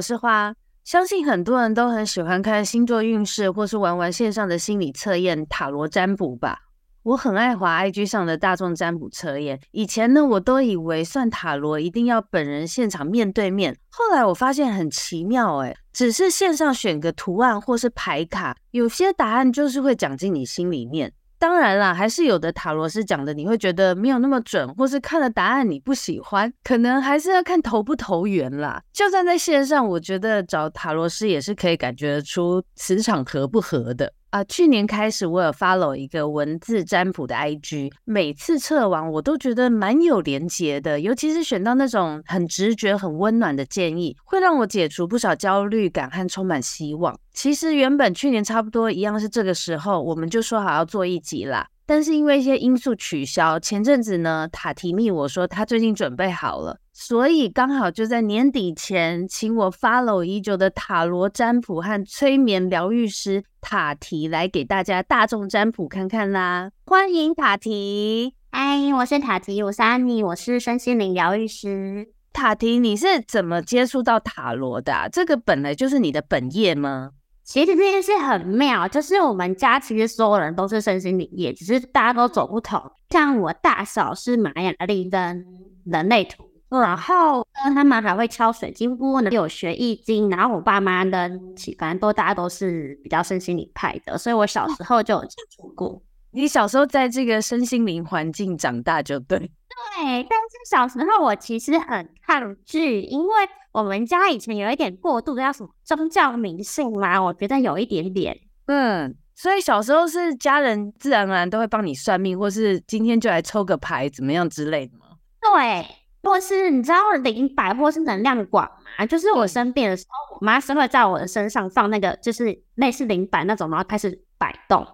[0.00, 0.54] 我是花。
[0.82, 6.58] 相信很多人都很喜欢看星座运势，或是玩玩线上的心理测验、塔罗占卜吧。
[7.02, 9.60] 我很爱滑 IG 上的大众占卜测验。
[9.72, 13.76] 以前呢，我都以为算塔罗一定要本人现场面对面。
[13.90, 21.12] 后来我发现很奇妙，诶，只是线上选个图案或是牌卡，有些答案就是会讲进你心里面。
[21.40, 28.82] 当然啦，还是有的塔罗师讲的，你会觉得没有那么准，或是看了答案你不喜欢，可能还是要看投不投缘啦。
[28.92, 34.12] 就算在线上，我觉得找塔罗师也是可以感觉得出磁场合不合的。
[34.28, 47.18] 啊、去年开始我有 follow 一个文字占卜的 IG，每次测完我都觉得蛮有连结的，尤其是选到那种很直觉、很温暖的建议，会让我解除不少焦虑感和充满希望。
[47.42, 51.66] 其实原本去年差不多一样是这个时候，我们就说好要做一集啦。
[51.86, 66.70] 但是因为一些因素取消，前阵子呢，塔提密我说他最近准备好了，所以刚好就在年底前，请我 follow 已久的塔罗占卜和催眠疗愈师塔提来给大家大众占卜看看啦。
[66.84, 72.10] 欢迎塔提，嗨，我是塔提，我是安妮，我是身心灵疗愈师。
[72.34, 75.08] 塔提，你是怎么接触到塔罗的啊？
[75.08, 77.12] 这个本来就是你的本业吗？
[77.50, 82.80] 其实这件事很妙，就是我们家其实所有人都是身心灵业，只是大家都走不同。
[83.08, 85.44] 像我大嫂是玛雅历跟
[85.84, 87.44] 人类图，然后
[87.74, 90.30] 他们还会敲水晶钵呢，有学易经。
[90.30, 91.28] 然后我爸妈呢，
[91.76, 96.00] 反正都大家都是比较身心灵派的，所以我小时候就有接触过。
[96.30, 99.36] 你小时候在这个身心灵环境长大就对。
[99.40, 103.34] 对，但是小时候我其实很抗拒，因为。
[103.72, 108.36] 我们家以前有一点过度的叫什么宗教迷信嘛，我觉得有一点点。
[108.66, 115.06] 嗯，所以小时候是家人自然而然都会帮你算命，或是今天就来抽个牌怎么样之类的吗？
[115.40, 115.86] 对，
[116.22, 119.06] 或是你知道灵摆或是能量广嘛？
[119.06, 124.84] 就是我生病的时候，我妈是会在我的身上放那个，就是类似灵摆那种，然后开始摆动。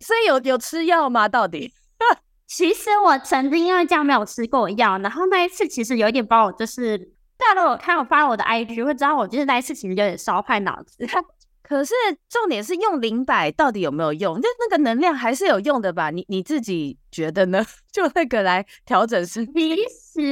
[0.00, 1.28] 所以有有吃药吗？
[1.28, 1.72] 到底？
[2.48, 7.13] 其实我曾经因为这样没有吃过药，然后那一次其实有一点把我就是。
[7.36, 11.06] 大家都有看我发我的 IG，会知道我就是那一次其实有点烧坏脑子。
[11.62, 11.94] 可是
[12.28, 14.38] 重点是用灵摆到底有没有用？
[14.38, 16.10] 就那个能量还是有用的吧？
[16.10, 17.64] 你你自己觉得呢？
[17.90, 19.74] 就那个来调整身体。
[19.76, 19.82] 其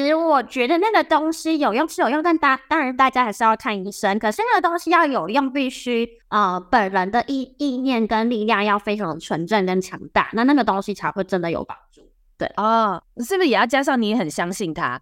[0.06, 4.18] 实我觉得那个东西有用是有用，但大当然大家还是要看医生。
[4.18, 12.02] 可是那个东西要有用，必须呃本人的意意念跟力量要非常的纯正跟强大，那那个东西才会真的有帮助。
[12.36, 15.00] 对哦，是不是也要加上你很相信它？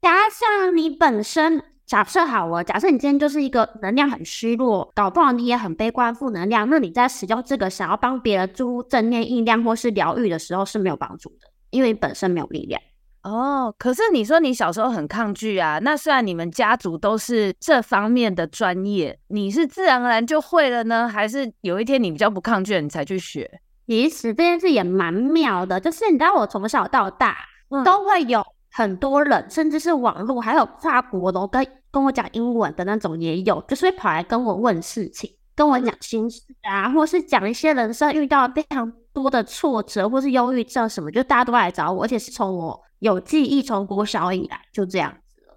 [0.00, 12.80] 加上你本身，假设好了，假设你今天就是一个能量很虚弱，搞不好你也很悲观负能量，那你在使用这个想要帮别人注入正念力量或是疗愈的时候是没有帮助的，因为你本身没有力量。
[13.24, 23.60] 哦，可是你说你小时候很抗拒啊，那虽然你们家族都是这方面的专业，你是自然而然就会了呢，还是有一天你比较不抗拒，你才去学？
[23.86, 27.36] 其实这件事也蛮妙的，就是你知道我从小到大
[27.84, 28.44] 都会有。
[28.78, 45.56] 很多人，甚至是网络，还有跨国的，跟跟我讲英文的那种也有，就是会跑来跟我问事情，跟我讲心事啊，或是讲一些人生遇到非常多的挫折，或是忧郁症什么，就大家都来找我，而且是从我有记忆，从国小以来就这样子了。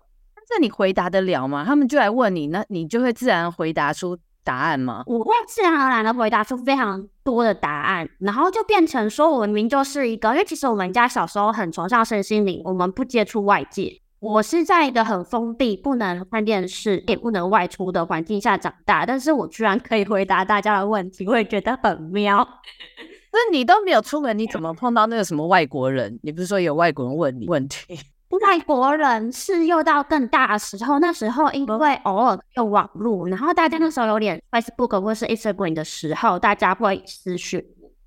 [0.50, 1.64] 那你回答得了吗？
[1.64, 5.04] 他们就来问你，那你就会自然回答出答案吗？
[5.06, 14.00] 我会自然而然的回答出非常多的答案，然后就变成说，我明明就是一个，因为其实我们家小时候很崇尚身心灵，我们不接触外界。
[14.20, 22.48] 我是在一个很封闭、不能看电视、也不能外出的环境下长大，但是我居然可以回答大家的问题，我也觉得很妙。
[23.34, 26.20] 那你都没有出门，你怎么碰到那个什么外国人？
[26.22, 27.98] 你不是说有外国人问你问题？
[28.40, 37.64] 外国人是又到更大的时候，那时候因为偶尔有网络，然后大家那时候有点 Facebook 或是 Instagram 的时候，大家会私讯。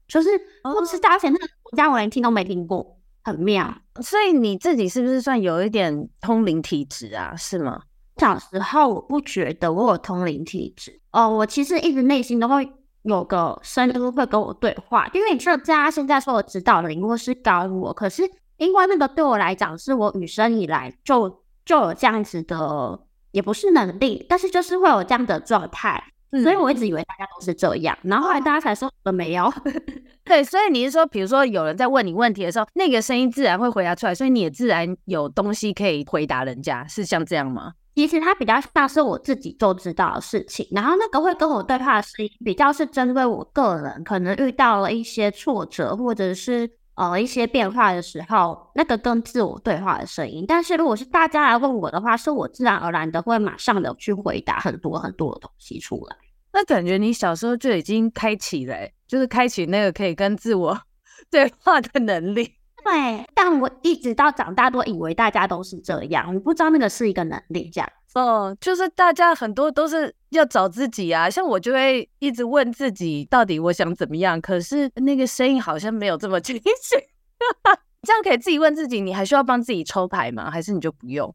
[0.06, 0.28] 就是
[0.62, 3.74] 不知道，而且那个国家我连听都没听过，很妙。
[4.02, 7.34] 所以你自己是不是算有一点通灵体质啊？
[7.36, 7.80] 是吗？
[8.18, 12.70] 小时候我不觉得我有通灵体质哦，我其实一直内心都会
[13.02, 18.22] 有个声音会跟我对话，因为你知道，大家现在说我指导灵或是高我，可是
[18.56, 23.00] 因为那个对我来讲是我与生以来就就有这样子的，
[23.32, 26.02] 也不是能力，但是就是会有这样的状态。
[26.42, 29.52] 所以我一直以为大家都是这样，然后后来大家才说我没有。
[30.24, 37.74] 对，所以你是说，比如说有人在问你问题的时候，那个声音自然会回答出来，所以你也自然有东西可以回答人家，是像这样吗？
[37.94, 50.44] 其实它比较像是我自己就知道的事情，然后那个会跟我对话的声音比较是针对我个人，可能遇到了一些挫折或者是呃一些变化的时候，那个跟自我对话的声音。
[50.46, 56.16] 但是如果是大家来问我的话，是我自然而然的会马上的去回答很多很多的东西出来。
[56.52, 58.76] 那感觉你小时候就已经开启了，
[59.08, 60.78] 就是开启那个可以跟自我
[61.30, 62.52] 对话的能力。
[62.84, 67.90] 对，但我一直到长大都以为大家都是这样，我不知道那个是一个能力这样。
[68.14, 74.40] 哦，就是大家很多都是要找自己啊，像我就会一直问自己，到底我想怎么样？
[74.40, 76.98] 可是那个声音好像没有这么清醒。
[78.06, 80.50] 这样可以自己问自己，你还需要帮自己抽牌吗？
[80.50, 81.34] 还是你就不用？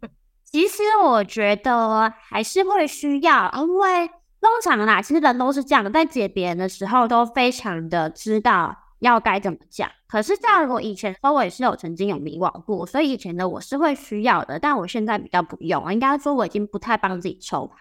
[0.44, 4.10] 其实我觉得还是会需要，因为。
[4.42, 9.86] 通常啦，其实人都是这样的，在解别人的时候都非常的知道要该怎么讲。
[10.08, 15.92] 可是，在我以前，我也是有曾经有迷惘过，所以以前的我是会需要的，但我现在比较不用。
[15.92, 17.76] 应该说，我已经不太帮自己抽牌，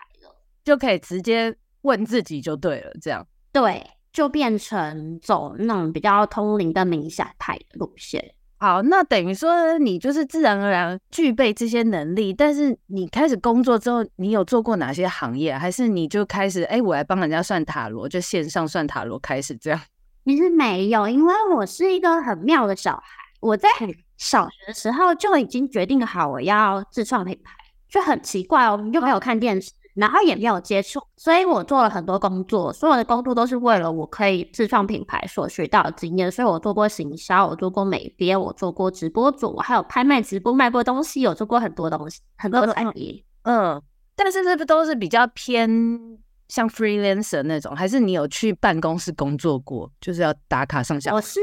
[0.69, 2.91] 就可以直接问自己就对了。
[3.01, 3.83] 这样对，
[4.13, 8.23] 就变成走那种比较通灵的冥想派的路线。
[8.59, 15.57] 好，那等于说你就是自然而然具备这些能力，但是你开始工作之后，你有做过哪些行业？
[15.57, 19.79] 还是你就开始哎、欸，我来帮人家算塔罗，就线上算塔罗开始这样？
[20.25, 23.03] 其实没有，因为我是一个很妙的小孩，
[23.39, 23.69] 我在
[24.17, 27.53] 小学的时候就已经决定好我要自创品牌，
[27.89, 29.71] 就很奇怪哦，又没有看电视。
[29.99, 36.31] 然后也没有接触，所以我做了很多工作，所有的工作都是为了我可以自创品牌所学到的经验。
[36.31, 43.25] 所以我做过行销，我做过美编，我做过直播主，我还有拍卖直播卖过东西，有做过很多东西，很多的案例。
[43.43, 43.81] 嗯，
[44.15, 45.69] 但是这不都是比较偏
[46.47, 51.13] 像 freelancer 那种，还是你有去办公室工作过，就是要打卡上下？
[51.13, 51.39] 我是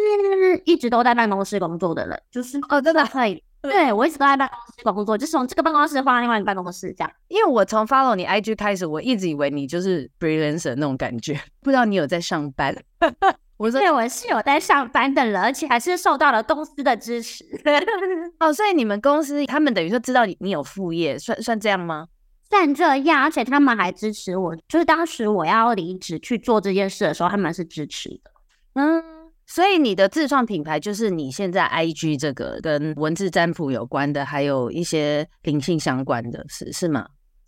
[0.65, 3.43] 一直都在办公室工作的人，就是哦，真的可以。
[3.71, 7.13] 对，我一直都在办公室工作，就是从这个办公室换到另外一个办公室这样。
[7.29, 12.77] 因为我从 follow 你 IG 开始，我一直以为你就是 freelancer 那种感觉，不知道你有在上班。
[13.57, 17.45] 我说对，我是有在上班的人，而且还是受到了公司的支持。
[18.39, 22.07] 哦，所以你们公司他们等于说知道你你有副业，算算这样吗？
[22.51, 28.31] 算这样，而且他们还支持我，就是当时我要离职去做这件事的时候，他们是支持的。
[28.75, 29.16] 嗯。
[29.47, 37.07] 所以你的自创品牌就是你现在 IG 这个跟文字占卜有关的，还有一些灵性相关的，是是吗？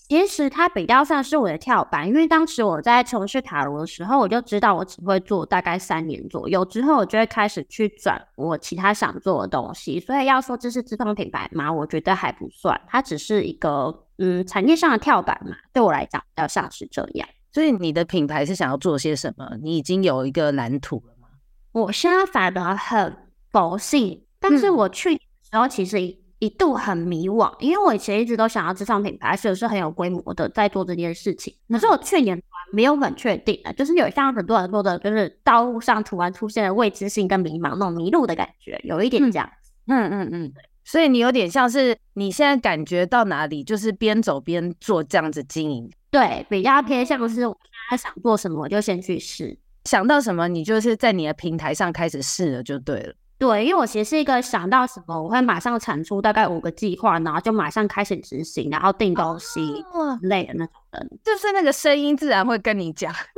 [0.09, 10.01] 其实它比较像是我的跳板，因为当时我在从事塔罗的时候，我就知道我只会做大概三年左右，之后我就会开始去转我其他想做的东西。
[10.01, 11.71] 所以要说这是自创品牌吗？
[11.71, 15.55] 我觉得还不算，它只是一个嗯产业上的跳板嘛。
[15.75, 17.29] 对我来讲，比较像是这样。
[17.53, 19.59] 所以你的品牌是想要做些什么？
[19.61, 21.18] 你已经有一个蓝图了。
[21.73, 23.17] 我现在反而很
[23.51, 26.01] 佛系，但是我去年的时候其实
[26.39, 31.55] 一度很迷惘，因为我以前一直都想要自创品牌，所以是很有规模的在做这件事情。
[31.69, 32.41] 可是我去年
[32.73, 39.51] 没有很确定的，就是有像很多人说的，就是道路上突然出现了未知性跟迷茫那种迷路的感觉，有一点这样。
[39.87, 40.53] 嗯嗯嗯，
[40.85, 45.91] 所以你有点像是你现在感觉到哪里，就是边走边做这样子经营。
[46.11, 49.59] 对，比较偏向是我现在想做什么，我就先去试。
[49.89, 53.15] 想到什么，你就是在你的平台上开始试了就对了。
[53.39, 59.83] 对，因为我其实是一个想到什么，我会马上产出大概五个计划，然后就马上开始执行，然后订东西
[60.23, 63.11] 类的那种人，就是那个声音自然会跟你讲，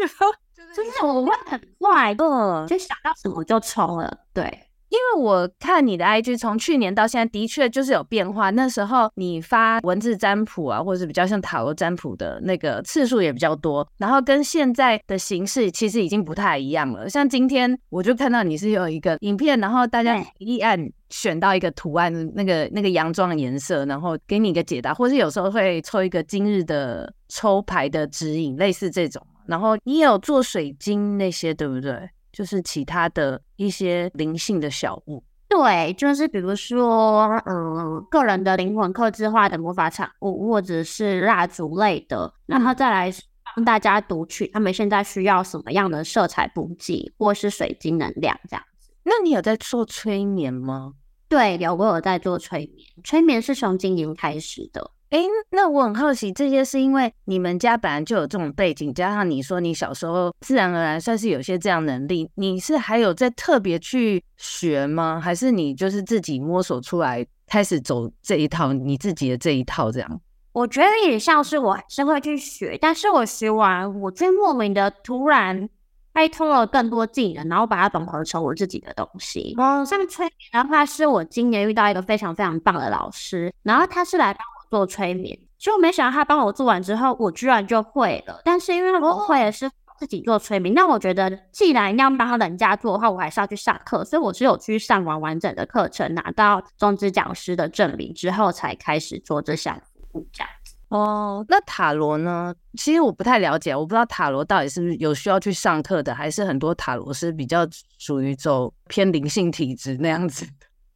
[0.75, 4.70] 就是我会很快的就想到什么就冲了，对。
[4.90, 17.09] 因为我看你的 IG 从去年到现在的确就是有变化，那时候你发文字占卜啊，或者是比较像塔罗占卜的那个次数也比较多，然后跟现在的形式其实已经不太一样了。
[17.09, 29.25] 像今天我就看到你是有一个影片，然后大家一按选到一个图案，那个那个洋装的颜色，然后给你一个解答，或是有时候会抽一个今日的抽牌的指引，类似这种。
[29.47, 32.11] 然后你有做水晶那些，对不对？
[32.32, 43.12] 就是其他的一些灵性的小物，对，就是比如说，嗯，个人的灵魂刻制化的魔法产物，或者是蜡烛类的，然后再来
[43.56, 48.90] 帮大家读取他们现在需要什么样的色彩补给，或是水晶能量这样子。
[49.02, 50.92] 那你有在做催眠吗？
[51.28, 52.87] 对，有，我有在做催眠。
[53.02, 54.90] 催眠是从今年开始的。
[55.11, 55.19] 哎，
[55.50, 65.21] 那我很好奇，这些是因为你们家本来就有这种背景，加上你说你小时候自然而然算是有些这样能力，你是还有在特别去学吗？
[65.21, 70.21] 还是你就是自己摸索出来，开始走这一套，你自己的这一套这样？
[70.52, 75.69] 我觉得也像是我还是会去学，但是我学完，我却莫名的突然
[76.14, 79.55] 开通了更多技能，然后把它整合成我自己的东西。
[79.59, 88.41] 哦，像催眠的话，是我今年遇到一个非常非常棒的老师，然后他是来帮我做催眠，就没想到他帮我做完之后，我居然就会了。
[88.45, 100.77] 但是因为我会的是自己做催眠，那我觉得既然要帮人家做的话，我还是要去上课，所以我只有去上完完整的课程，拿到中职讲师的证明之后，才开始做这项服务这样子。
[100.89, 102.53] 哦，那塔罗呢？
[102.77, 107.65] 其实我不太了解，我不知道塔罗到底是不是有需要去上课的，还是很多塔罗是比较
[107.99, 110.45] 属于走偏灵性体质那样子。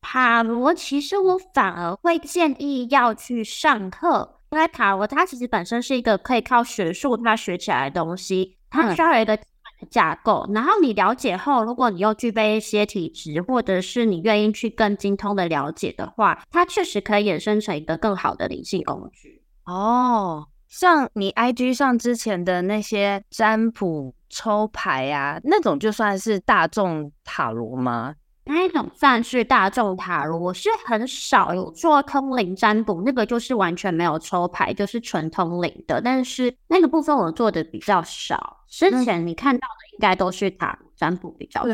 [0.06, 9.38] 塔罗其实我反而会建议要去上课，因为塔罗它其实本身是一个可以靠学术它学起来的东西，它需要有一个
[9.90, 10.44] 架构。
[10.48, 19.42] 嗯、然后你了解后，如果你又具备一些体质，或者是你愿意去更精通的了解的话，它确实可以衍生成一个更好的灵性工具。
[19.64, 28.14] 哦，像你 IG 上之前的那些占卜、抽牌啊，那种就算是大众塔罗吗？
[28.46, 36.00] 那一种算是大众塔罗，我是很少有做通灵占卜，那个就是完全没有抽牌，就是纯通灵的。
[36.02, 38.58] 但是那个部分我做的比较少。
[38.68, 41.72] 之前你看到的应该都是塔罗占卜比较多。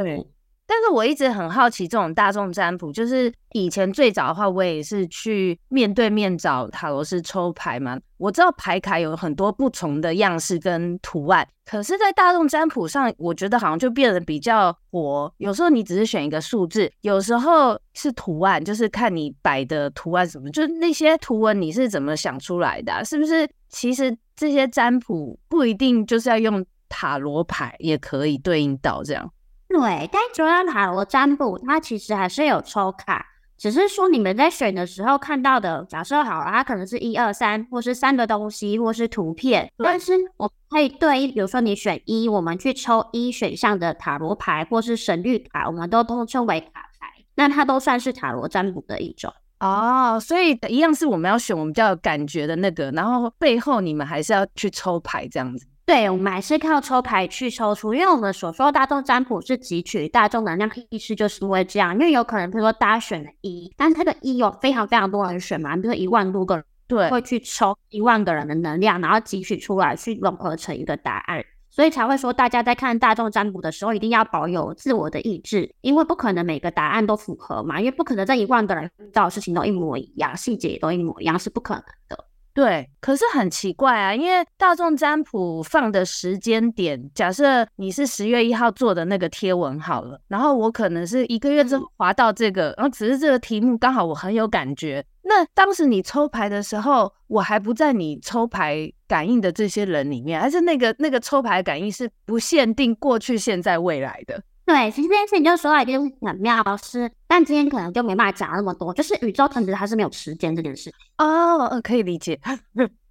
[0.70, 7.98] 但是我一直很好奇，这种大众占卜，就是以前最早的话，我也是去面对面找塔罗师抽牌嘛。
[8.18, 15.34] 我知道牌卡有很多不同的样式跟图案，可是，在大众占卜上，我觉得好像就变得比较活。
[15.38, 23.04] 有时候你只是选一个数字，有时候是图案，就是看你摆的图案什么，就那些图文你是怎么想出来的？
[23.04, 23.48] 是不是？
[23.68, 29.32] 其实这些占卜不一定就是要用塔罗牌，也可以对应到这样。
[29.70, 33.24] 对，但主要塔罗占卜它其实还是有抽卡，
[33.56, 39.70] 只是说你们在选的时候看到的，假设好了，它可能是一二三，或是三个东西，或是图片。
[39.76, 49.32] 对但是我可以对，比如说你选一，我们去抽一选项的塔罗牌，或是神谕卡，我们都通称为卡牌，那它都算是塔罗占卜的一种。
[49.60, 55.66] 哦，所以一样是我们要选我们比较有感觉的那个，然后背后你们还是要去抽牌这样子。
[55.90, 82.24] 对，我们还是靠抽牌去抽出，因为我们所说的大众占卜是汲取大众能量意识，就是因为这样，因为有可能比如说大家选了一，但是这个一有非常非常多人选嘛，比如说一万多个人，对，会去抽一万个人的能量，然后汲取出来去融合成一个答案，所以才会说大家在看大众占卜的时候，一定要保有自我的意志，因为不可能每个答案都符合嘛，因为不可能这一万个人遇到的事情都一模一样，细节也都一模一样，是不可能的。
[82.52, 95.04] 对，可是很奇怪啊，因为大众占卜放的时间点，假设你是十月一号做的那个贴文好了，然后我可能是一个月之后滑到这个，然后只是这个题目刚好我很有感觉。
[95.22, 104.42] 那当时你抽牌的时候，我还不在你抽牌感应的这些人里面，还是那个那个抽牌感应是不限定过去、现在、未来的？
[104.70, 108.94] 对，其实这件事情就说来就很妙，是，但今天可能就没办法讲那么多。
[108.94, 112.40] 就是宇宙其实它是没有时间这件事哦，呃，可以理解。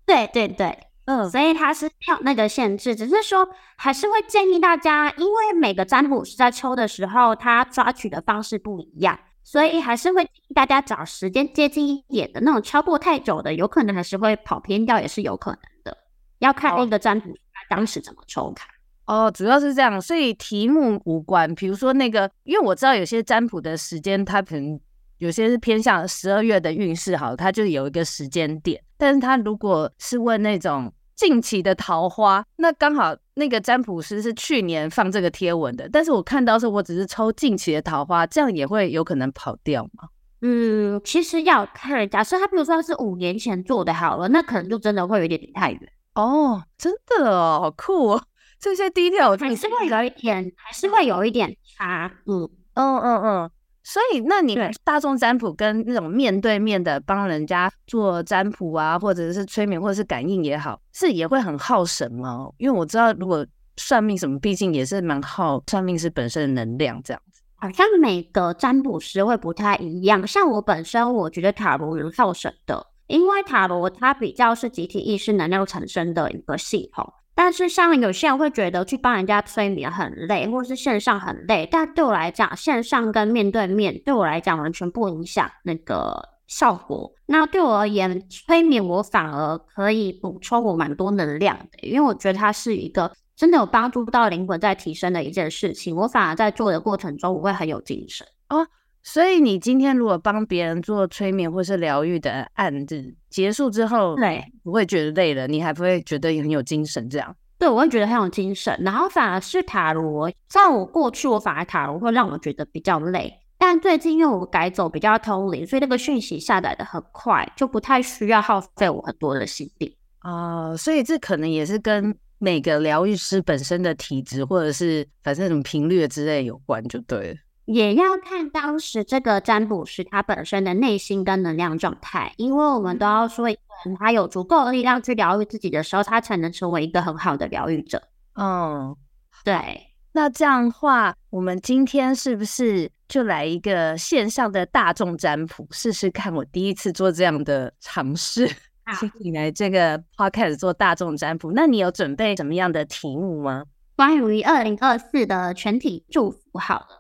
[0.05, 15.97] 对 对对，嗯，所以它是没有那个限制，只是说还是会建议大家，因为每个占卜师在抽的时候，他抓取的方式不一样，所以还是会建议大家找时间接近一点的那种，超过太久的，有可能还是会跑偏掉，也是有可能的。
[16.39, 18.69] 要看那个占卜师当时怎么抽卡。
[19.09, 21.51] 哦，主要是这样，所以题目无关。
[21.55, 24.79] 比如说那个，因为我知道有些占卜的时间，它可能
[25.17, 28.79] 有些是偏向十二月的运势，好，它就有一个时间点。
[28.99, 40.09] 但是它如果是问那种近期的桃花，那刚好那个占卜师是去年放这个贴文的，但是我看到是我只是抽近期的桃花，这样也会有可能跑掉吗？
[40.41, 45.81] 嗯，其实要看，假设他比如说他是五年前做的好了，那可能就真的会有点离太远。
[46.13, 48.23] 哦，真的哦，好酷哦。
[48.59, 52.11] 这些 detail 还是会有一点，还是会有一点差。
[52.25, 53.51] 嗯嗯嗯嗯。
[53.81, 62.47] 所以，那你大众占卜跟那种面对面的帮人家做占卜啊，或者是催眠，或者是感应也好，是也会很耗神吗？
[62.57, 63.43] 因为我知道，如果
[63.77, 67.41] 算命什么，毕竟也是蛮耗算命师本身的能量这样子。
[67.55, 70.27] 好像每个占卜师会不太一样。
[70.27, 77.11] 像我本身，我觉得塔罗蛮耗神的，因为塔罗它比较是集体意识能量产生的一个系统。
[77.41, 87.09] 但是像有些人会觉得去帮人家催眠很累，或是线上很累，但对我来讲，线上跟面对面对我来讲完全不影响那个效果。
[87.27, 95.95] 那对我而言，催眠我反而可以补充我蛮多能量的，因为我觉得它是一个真的有帮助到灵魂在提升的一件事情。
[95.95, 98.67] 我反而在做的过程中，我会很有精神哦。
[99.01, 107.09] 所以你今天如果帮别人做催眠或是疗愈的案子结束之后，对，不会觉得累了，你还不会觉得很有精神？
[107.09, 107.35] 这样？
[107.57, 108.77] 对，我会觉得很有精神。
[108.81, 113.33] 然后反而是塔罗，像我过去，我反而塔罗会让我觉得比较累。
[113.57, 120.77] 但最近因为我改走比较通灵，所以那个讯息下载的很快，就不太需要耗费我很多的心力啊、呃。
[120.77, 127.35] 所以这可能也是跟每个疗愈师本身的体质，或者是反正什么频率之类有关，就对了。
[127.71, 138.01] 也要看当时这个占卜师他本身的内心跟能量状态，因为我们都要说，一个人他有足够的力量去疗愈自己的时候，他才能成为一个很好的疗愈者。
[138.33, 138.95] 嗯，
[139.43, 139.85] 对。
[140.13, 146.33] 那这样的话，我们今天是不是就来一个线上的大众占卜试试看？
[146.33, 148.47] 我第一次做这样的尝试，
[148.99, 151.51] 请你来这个 podcast 做大众占卜。
[151.51, 153.65] 那你有准备什么样的题目吗？
[153.95, 156.98] 关于二零二四的全体祝福，好了。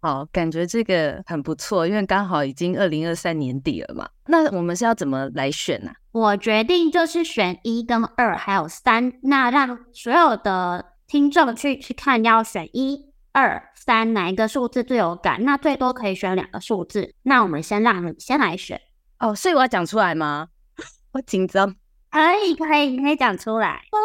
[0.00, 4.08] 好，感觉这个很不错，因为刚好已经二零二三年底了嘛。
[4.26, 5.94] 那我们是要怎么来选呢、啊？
[6.12, 15.44] 我决定就是选一跟二还有三，那让所有的听众去去看，要选一、二、三哪一个数字最有感？
[15.44, 17.16] 那最多可以选两个数字。
[17.24, 18.80] 那我们先让你先来选
[19.18, 20.46] 哦，所以我要讲出来吗？
[21.10, 21.74] 我紧张。
[22.12, 23.82] 可以，可以，你可以讲出来。
[23.90, 23.98] 哦，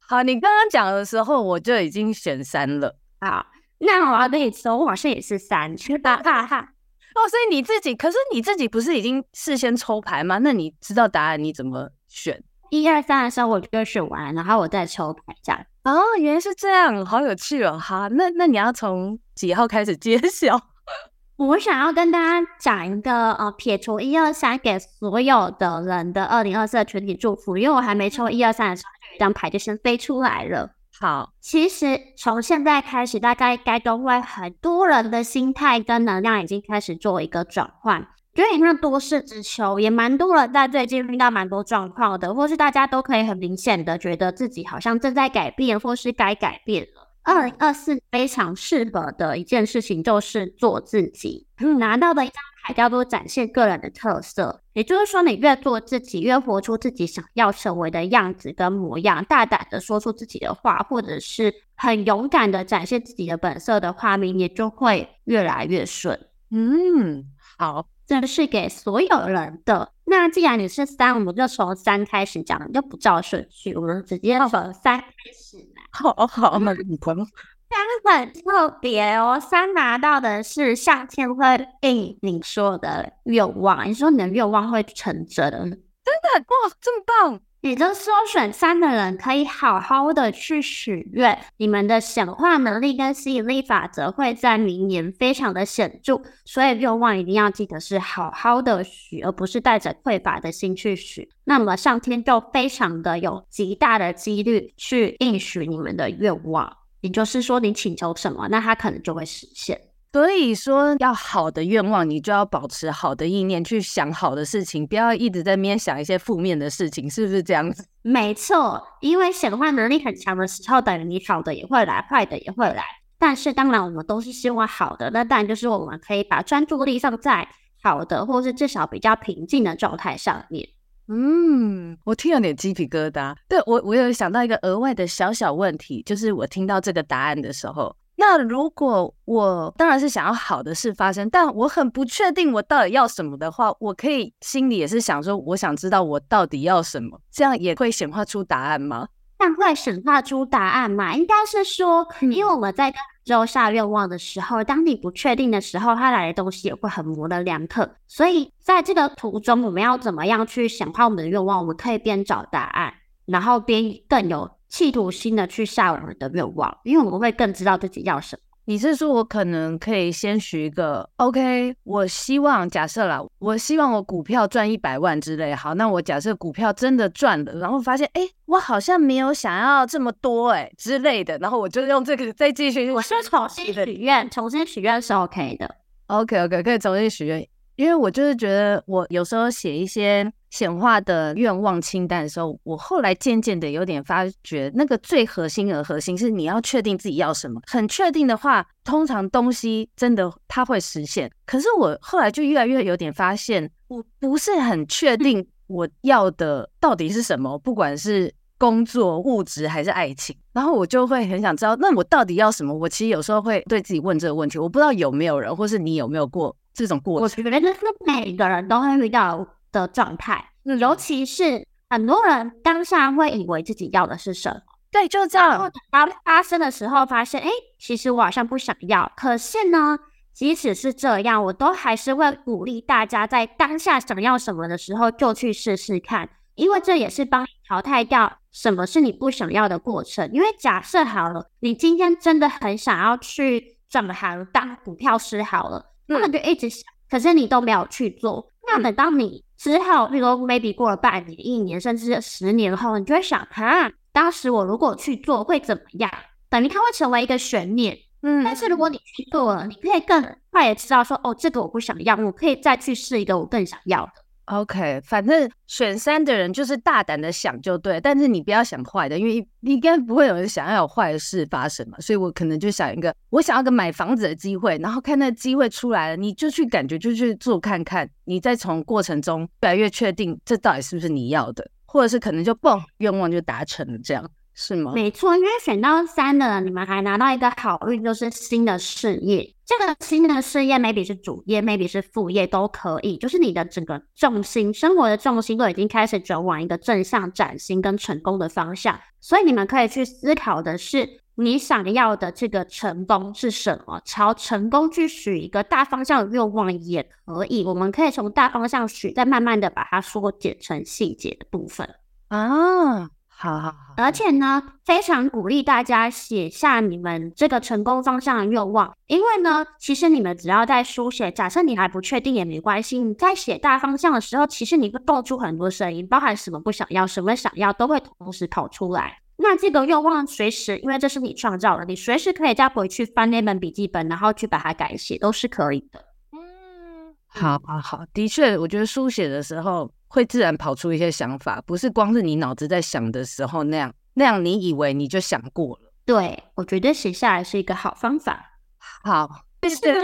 [0.00, 2.98] 好，你刚刚讲的时候我就已经选三了。
[3.20, 3.46] 好。
[3.78, 6.68] 那我要跟你说，我好像也是三，哈哈哈。
[7.14, 10.38] 哦，所以你自己，可是你自己不是已经事先抽牌吗？
[10.38, 12.42] 那你知道答案，你怎么选？
[12.70, 15.64] 一二三的时候我就选完，然后我再抽牌这样。
[15.84, 17.78] 哦，原来是这样，好有趣哦。
[17.78, 20.60] 哈，那那你要从几号开始揭晓？
[21.36, 30.70] 我想要跟大家讲一个呃，撇除一二三给所有的人的二零二四的全体祝福，因为我还没抽一二三的时候，这张牌就先飞出来了。
[31.00, 38.00] 好，其实从现在开始，大概该都会很多人的心态跟能量已经开始做一个转换，
[38.34, 47.08] 有点像多事之秋，也蛮多人在最近遇到蛮多状况的，或是大家都可以很明显的觉得自己好像正在改变，或是该改变了。
[47.22, 51.46] 二零二四非常适合的一件事情就是做自己。
[51.60, 66.28] 嗯，拿到的一张牌叫做展现个人的特色，也就是说，你越做自己，越活出自己想要成为的样子跟模样，大胆的说出自己的话，或者是很勇敢的展现自己的本色的话，你也就会越来越顺。
[66.50, 67.26] 嗯，
[67.58, 69.92] 好，这是给所有人的。
[70.04, 75.82] 那既然你是三，我们就从三开始讲，就不照顺序，我们直接从三开始来。
[75.90, 77.24] 好好，那你朋友
[77.70, 79.38] 三很特别哦。
[79.40, 87.40] 三拿到的是上天会应你说的愿望，你说你的愿望会成真，真的哇，这么棒！
[87.60, 101.28] 也就是说，选三的人可以好好的去许愿，你们的显化能力跟吸引力法则会在明年非常的显著，所以愿望一定要记得是好好的许，而不是带着匮乏的心去许。
[101.44, 109.80] 那么上天就非常的有极大的几率去应许你们的愿望，也就是说，你请求什么，那它可能就会实现。
[110.12, 117.84] 所以说，要好的愿望，你就要保持好的意念，去想好的事情，不要一直在那边想一些负面的事情，是不是这样子？
[118.02, 122.82] 没错，因为显化能力很强的时候，等于你好的也会来，坏的也会来。
[123.18, 127.46] 但是当然，我们都是希望好的，那当然就是我们可以把专注力放在
[127.82, 130.68] 好的，或是至少比较平静的状态上面。
[131.08, 133.34] 嗯，我听有点鸡皮疙瘩。
[133.48, 137.96] 对，我，我有想到一个额外的小小问题，就是我听到这个答案的时候。
[138.20, 149.08] 那如果我当然是想要好的事发生，但我很不确定我到底要什么的话，我可以心里也是想说，我想知道我到底要什么，这样也会显化出答案吗？
[149.38, 151.14] 但会显化出答案嘛？
[151.14, 152.92] 应该是说，因为我们在
[153.24, 157.88] 之后下愿望的时候，当你不确定的时候，它来的东西也会很模棱两可。
[158.06, 161.58] 所以在这个途中，我们要怎么样去显化我们的愿望？
[161.60, 162.92] 我们可以边找答案，
[163.26, 164.50] 然后边更有。
[164.68, 168.42] 企图心的去下我们的愿望，因为我们会更知道自己要什么。
[168.68, 171.74] 你是说我可能可以先许一个，OK？
[171.84, 175.54] 我希望假设啦，我希望我股票赚一百万之类。
[175.54, 182.92] 好，那我假设股票真的赚了，然后发现，哎、欸，我好像没有想要这么多，哎之类的，然后我就用这个再继续。
[182.92, 185.74] 我是重新许愿，重新许愿是 OK 的。
[186.08, 187.48] OK，OK，okay, okay, 可以重新许愿。
[187.76, 197.60] 因为我就是觉得，我有时候写一些显化的愿望清单的时候，我后来渐渐的有点发觉，那个最核心的核心是你要确定自己要什么。
[197.66, 201.30] 很确定的话，通常东西真的它会实现。
[201.46, 208.34] 可是我后来就越来越有点发现，我不是很确定我要的到底是什么，不管是。
[208.60, 212.74] 工作、物质还是爱情，然后我就会很想知道，那我到底要什么？
[212.74, 217.44] 我其实有时候会对自己问这个问题，我不知道有没有人，或是你有没有过这种过程？
[217.44, 219.46] 我觉得是每个人都会遇到
[219.80, 224.60] 的状态，尤其是很多人当下会以为自己要的是什么，
[224.90, 225.70] 对，就这样。
[225.90, 229.10] 当发生的时候，发现，哎，其实我好像不想要。
[229.16, 229.98] 可是呢，
[230.32, 236.28] 即使是这样，我都还是会鼓励大家在当下想要什么的时候，就去试试看。
[236.54, 240.28] 因为这也是帮你淘汰掉什么是你不想要的过程。
[240.32, 248.50] 因为假设好了，你今天真的很想要去转行当股票师好了，那么就一直想，可是你都没有去做。
[248.66, 256.10] 那等到你之后，比如 maybe 过了半年、一年，甚至十年后，你就会想，哈，当时我如果去做会怎么样？
[256.48, 257.98] 等于它会成为一个悬念。
[258.22, 264.12] 嗯，但是如果你去做了，你可以更快的知道说，哦，这个我不想要，我可以再去试一个我更想要的。
[264.48, 271.98] OK，反正选三的人就是大胆的想就对，但是你不要想坏的，因为你应该不会有人想要有坏的事发生嘛。
[272.00, 284.30] 所以我可能就想一个，我想要个买房子的机会，然后看那机会出来了，你就去感觉就去做看看，你再从过程中越来越确定这到底是不是你要的，或者是可能就蹦愿望就达成了这样。
[284.60, 284.90] 是吗？
[284.92, 289.54] 没错，因为选到三的人，你们还拿到一个好运，就是新的事业。
[289.64, 293.16] 这个新的事业，maybe 是主业，maybe 是副业，都可以。
[293.18, 298.98] 就是你的整个重心，生活的重心都已经开始转往一个正向、崭新跟成功的方向。
[299.20, 304.02] 所以你们可以去思考的是，你想要的这个成功是什么？
[304.04, 307.62] 朝成功去许一个大方向的愿望也可以。
[307.62, 311.88] 我们可以从大方向许，再慢慢的把它缩减成细节的部分
[312.26, 313.08] 啊。
[313.40, 329.20] 好好好，而且呢，非常鼓励大家写下你们这个成功方向的愿望，因为呢，其实你们只要在书写，假设你还不确定也没关系，你在写大方向的时候，其实你会蹦出很多声音，包含什么不想要，什么想要，都会同时跑出来。
[329.36, 336.04] 那这个愿望随时，因为这是你创造的，你随时可以再回去翻那本笔记本，然后去把它改写，都是可以的。
[336.32, 339.88] 嗯，好好好，的确，我觉得书写的时候。
[340.08, 345.92] 会自然跑出一些想法，不是光是你脑子在想的时候那样，那样你以为你就想过了。
[346.04, 348.58] 对，我觉得写下来是一个好方法。
[349.04, 350.00] 好，但是选到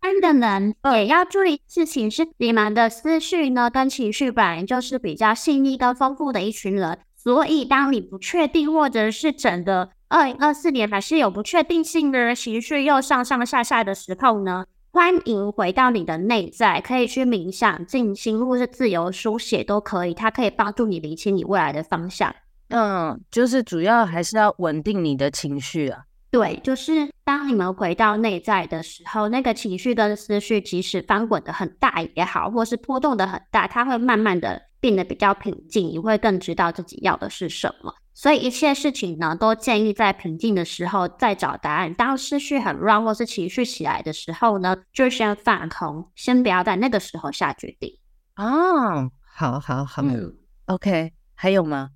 [0.00, 20.14] 三的人也要注意事情是，你们的思绪呢跟情绪本来就是比较细腻跟丰富的一群人，所以当你不确定或者是整个二零二四年还是有不确定性的情绪又上上下下的时候呢，欢迎回到你的内在，可以去冥想、静心，或是自由书写都可以。
[20.14, 22.34] 它可以帮助你理清你未来的方向。
[22.68, 26.02] 嗯，就是主要还是要稳定你的情绪啊。
[26.30, 37.94] 对，就是当你们回到内在的时候，那个情绪跟思绪，即使翻滚的很大也好，或是波动的很大，它会慢慢的变得比较平静，你会更知道自己要的是什么。
[38.20, 41.94] 所以一切事情呢，都建议在平静的时候再找答案。
[41.94, 47.96] 当思绪很乱或是情绪起来的时候呢，就先放空，先不要在那个时候下决定。
[48.34, 50.34] 哦，好好好，嗯
[50.66, 51.90] ，OK，还有吗？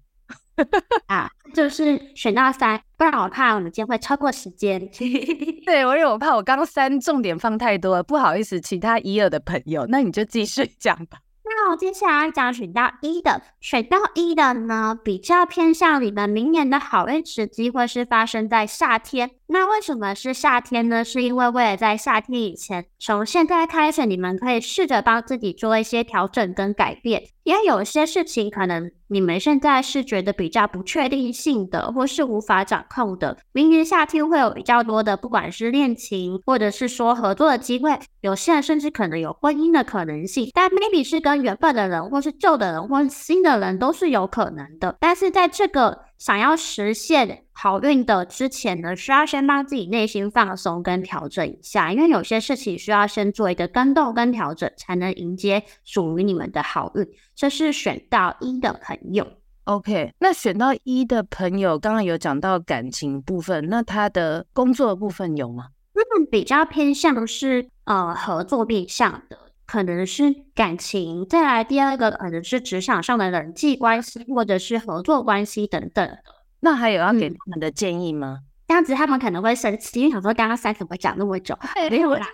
[1.11, 4.79] 啊，就是选到三，不然我怕我们今天会超过时间。
[5.67, 11.19] 对，我因为我怕我刚刚三重点放太多了，不好意思，其他一二的朋友，那你就继续讲吧。
[11.55, 19.31] 那我接下来讲选到一的，选到一的呢，比较偏向你们明年的好运时机会是发生在夏天。
[19.53, 21.05] 那为什么是夏天呢？
[21.05, 27.25] 是因为为了在夏天以前，从现在开始，你们可以试着帮自己做一些调整跟改变。
[27.45, 33.37] 因为有些事情可能你们现在是觉得比较不确定性的，或是无法掌控的。
[33.53, 40.49] 明年夏天会有比较多的，不管是恋情，或者是说合作的机会，有些人甚至可能有婚姻的可能性。
[40.55, 44.97] 但 maybe 是跟原本的人，或是旧的人，或是新的人，都是有可能的。
[44.99, 57.05] 但是在这个想要实现好运的之前呢，需要先帮自己内心放松跟调整一下，因为有些事情需要先做一个跟动跟调整，才能迎接属于你们的好运。
[57.35, 59.27] 这是选到一的朋友。
[59.65, 65.71] OK，那选到一的朋友，刚刚有讲到感情部分，那他的工作的部分有吗？
[65.95, 69.37] 嗯，比较偏向是呃合作面向的。
[69.73, 76.19] 可能是感情，再来第二个可能是职场上的人际关系，或者是合作关系等等。
[76.61, 78.41] 那还有要给他们的建议吗？
[78.43, 81.59] 嗯、这样子他们可能会生气，因为想说刚刚三怎么讲那么久？
[81.89, 82.27] 没有啦，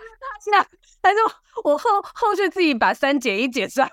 [0.99, 1.21] 但是
[1.63, 3.89] 我后后续自己把三减一减上。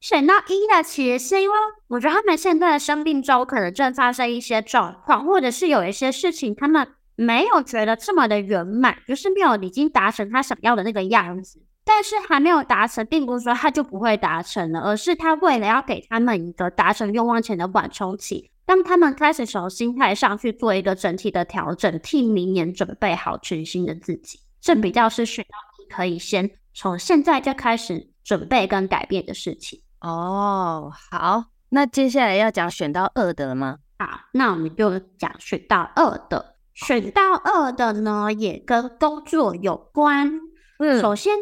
[0.00, 1.56] 选到一的，其实是因为
[1.88, 11.62] 我觉得他们现在的生命中可能正发生一些状况，或者是有一些事情他们没有觉得这么的圆满，就是没有已经达成他想要的那个样子。
[11.86, 24.40] 但是还没有达成，并不是说他就不会达成了，而是他为了要给他们一个达成愿望前的缓冲期，当他们开始从心态上去做一个整体的调整，替明年准备好全新的自己。
[24.62, 29.82] 这比较是选到一可以先从现在就开始准备跟改变的事情。
[30.00, 33.76] 哦，好，那接下来要讲选到二的了吗？
[33.98, 36.53] 好，那我们就讲选到二的。
[36.74, 40.40] 选到二的呢，也跟工作有关。
[40.78, 41.34] 嗯，首先。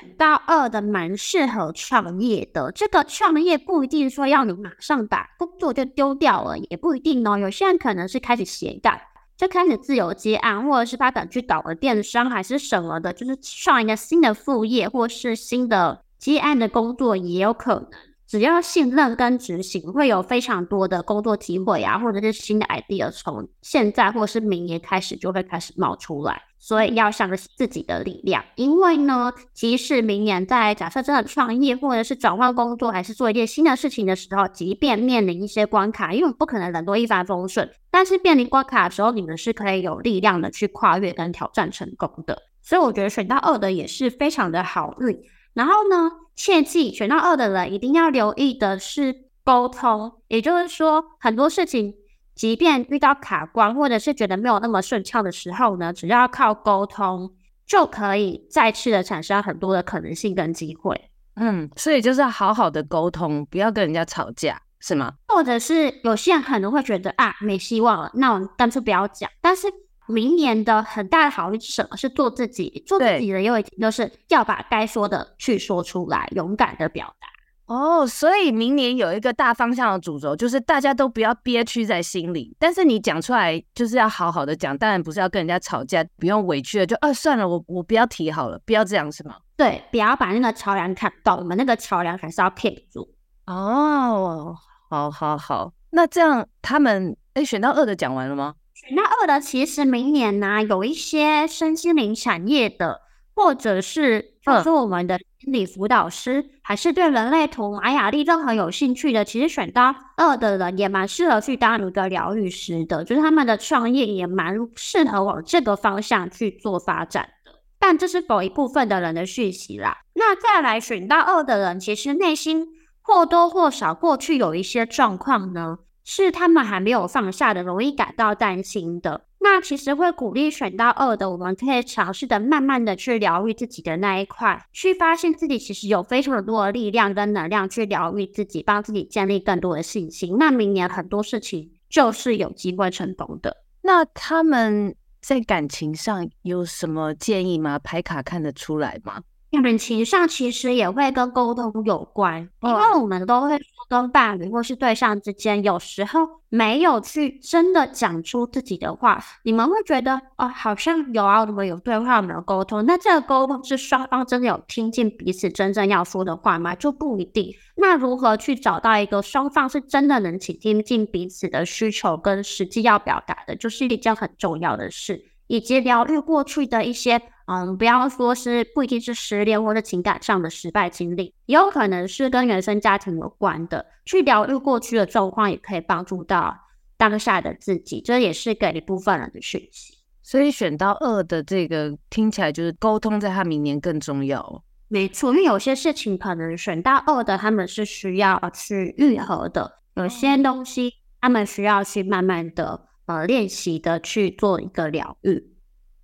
[0.00, 7.36] 选到二的蛮适合创业的，这个创业不一定说要你马上把工作就丢掉了，也不一定哦。
[7.36, 8.96] 有些人可能是开始斜杠，
[9.36, 17.88] 就开始自由接案，或者是他敢去搞个电商还是什么的，就是创一个新的副业或是新的接案的工作也有可能。
[18.28, 26.42] 只要信任跟执行，会有非常多的工作机会啊，或者是新的 idea 从现在或是明年开始就会开始冒出来。
[26.60, 42.36] 所以要相信自己的力量，因为呢，即使明年在假设真的创业，或者是转换工作，还是做一件新的事情的时候，即便面临一些关卡，因为我们不可能人都一帆风顺，但是面临关卡的时候，你们是可以有力量的去跨越跟挑战成功的。
[42.60, 45.16] 所以我觉得选到二的也是非常的好运。
[45.58, 51.92] 然后呢，切记选到二的人一定要留意的是沟通，也就是说很多事情，
[52.36, 57.28] 即便遇到卡关或者是觉得没有那么顺畅的时候呢，只要靠沟通
[57.66, 61.10] 就可以再次的产生很多的可能性跟机会。
[61.34, 65.14] 嗯，所以就是要好好的沟通，不要跟人家吵架，是吗？
[65.26, 69.28] 或者是有些人可能会觉得啊，没希望了，那我干脆不要讲。
[69.40, 69.66] 但是
[70.08, 71.96] 明年的很大的好运是什么？
[71.96, 77.28] 是做自己，做自己的又一点就是要把该说的去说出来，勇敢的表达。
[77.66, 89.36] 哦，所以明年有一个大方向的主轴，就是大家都不要憋屈在心里，但是你讲出来就是要好好的讲，当然不是要跟人家吵架，不用委屈了，就啊算了，我我不要提好了，不要这样是吗？
[89.54, 93.06] 对，不要把那个桥梁砍断，我们那个桥梁还是要 keep 住。
[93.44, 94.56] 哦，
[94.88, 98.54] 好好好，那这样他们哎选到二的讲完了吗？
[98.86, 103.00] 选到二的，其实明年呢、啊、有一些身心灵产业的，
[103.34, 117.52] 或者是说我们的心理辅导师，嗯、还是对人类图、玛雅历任何有兴趣的，其实选到二的人也蛮适合去当一个疗愈师的，就是他们的创业也蛮适合往这个方向去做发展的。
[117.80, 119.98] 但这是否一部分的人的讯息啦。
[120.14, 122.68] 那再来选到二的人，其实内心
[123.02, 125.78] 或多或少过去有一些状况呢。
[126.10, 129.26] 是他们还没有放下的，容易感到担心的。
[129.40, 140.38] 那其实会鼓励选到二的，我们可以尝试的，慢慢的去疗愈自己的那一块，去发现自己其实有非常多的力量跟能量去疗愈自己，帮自己建立更多的信心。
[140.38, 143.54] 那明年很多事情就是有机会成功的。
[143.82, 147.78] 那他们在感情上有什么建议吗？
[147.78, 149.20] 牌卡看得出来吗？
[149.50, 166.74] 感情上其实也会跟沟通有关，因为我们都会说跟伴侣或是对象之间，有时候没有去真的讲出自己的话，你们会觉得哦，好像有啊，我们有对话，我们有沟通，那这个沟通是双方真的有听进彼此真正要说的话吗？
[166.74, 167.54] 就不一定。
[167.76, 175.24] 那如何去找到一个双方是真的能倾听进彼此的需求跟实际要表达的，就是一件很重要的事。
[175.46, 183.86] 以及疗愈过去的一些，嗯，不要说是不一定是失恋或者情感上的失败经历，也有可能是跟原生家庭有关的。
[184.04, 186.54] 去疗愈过去的状况，也可以帮助到
[186.96, 189.94] 当下的自己，这也是给一部分人的讯息。
[190.22, 194.62] 所以选到二的这个听起来就是沟通，在他明年更重要。
[194.88, 202.88] 没错，因为有些事情可能选到二的他们是需要去愈合的，有些东西他们需要去慢慢的。
[203.06, 205.42] 呃，练习的去做一个疗愈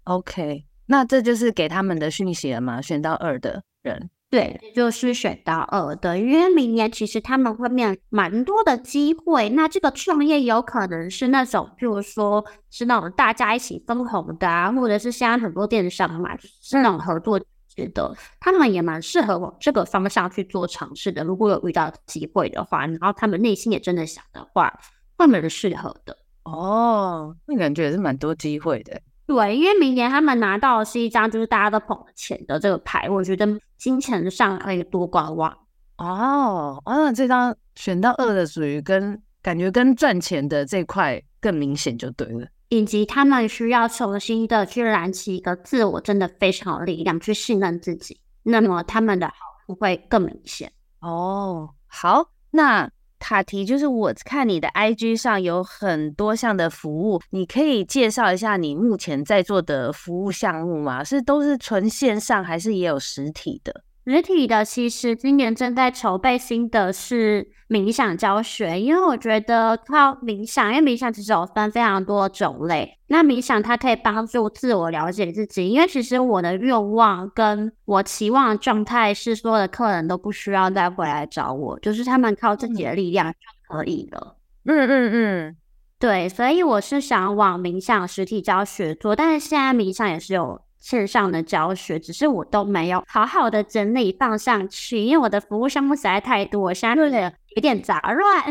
[0.05, 2.81] ，OK，那这就是给他们的讯息了吗？
[2.81, 9.49] 选到二的人，对，就是选到二的，因为明年其实他们会面蛮多的机会。
[9.51, 21.25] 那这个创业有可能是那种，譬如说是那种大家一起分红的啊，或者是现在很多电商嘛，是那种合作的，他们也蛮适合往这个方向去做尝试的。
[21.25, 24.73] 如果有遇到机会的话，然后他们内心也真的想的话，
[25.17, 26.17] 会蛮适合的。
[26.45, 29.01] 哦，那感觉也是蛮多机会的。
[29.27, 35.51] 对，因为明年他们拿到的是一张就是大家都捧着钱的这个牌，我觉得金钱上可以多观望。
[35.97, 42.47] 哦，哦，那这张选到二的属于跟感觉跟赚钱的这块更明显就对了。
[42.69, 49.35] 以及他们需要重新的去燃起一个自我，真的非常有力量去信任自己，那么他们的好
[49.67, 50.73] 处会更明显。
[51.01, 51.71] 哦。
[51.87, 52.91] 好，那
[53.27, 61.03] 卡提就是我看你的 IG 上有很多项的服务，你可以介绍一下你目前在做的服务项目吗？
[61.03, 63.83] 是都是纯线上，还是也有实体的？
[64.05, 72.97] 实体的其实今年正在筹备新的是冥想教学，因为我觉得靠冥想，因为冥想其实有分非常多种类。
[73.09, 84.37] 那冥想它可以帮助自我了解自己，因为其实我的愿望跟我期望的状态是，所有的客人都不需要再回来找我，就是他们靠自己的力量就可以了。
[84.67, 85.57] 嗯嗯嗯，
[85.99, 90.61] 对，所以我是想往冥想实体教学做，但是现在冥想也是有。
[90.85, 98.45] 线上的教学，只是我都没有好好的整理放上去，因为我的服务项目实在太多，我现在有点有点杂乱。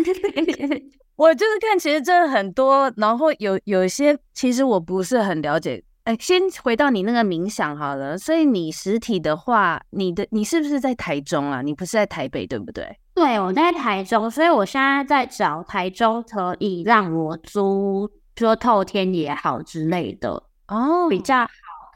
[1.15, 5.83] 我就是看，其实真的很多，然后有有一些其实我不是很了解。
[6.05, 8.17] 哎，先回到你那个冥想好了。
[8.17, 11.61] 所以你实体的话，你的你是不是在台中啊？
[11.61, 12.97] 你不是在台北对不对？
[13.13, 20.31] 对，我在台中，所以我现在在找台中可以让我租，说透天也好之类的
[20.67, 21.47] 哦，比较。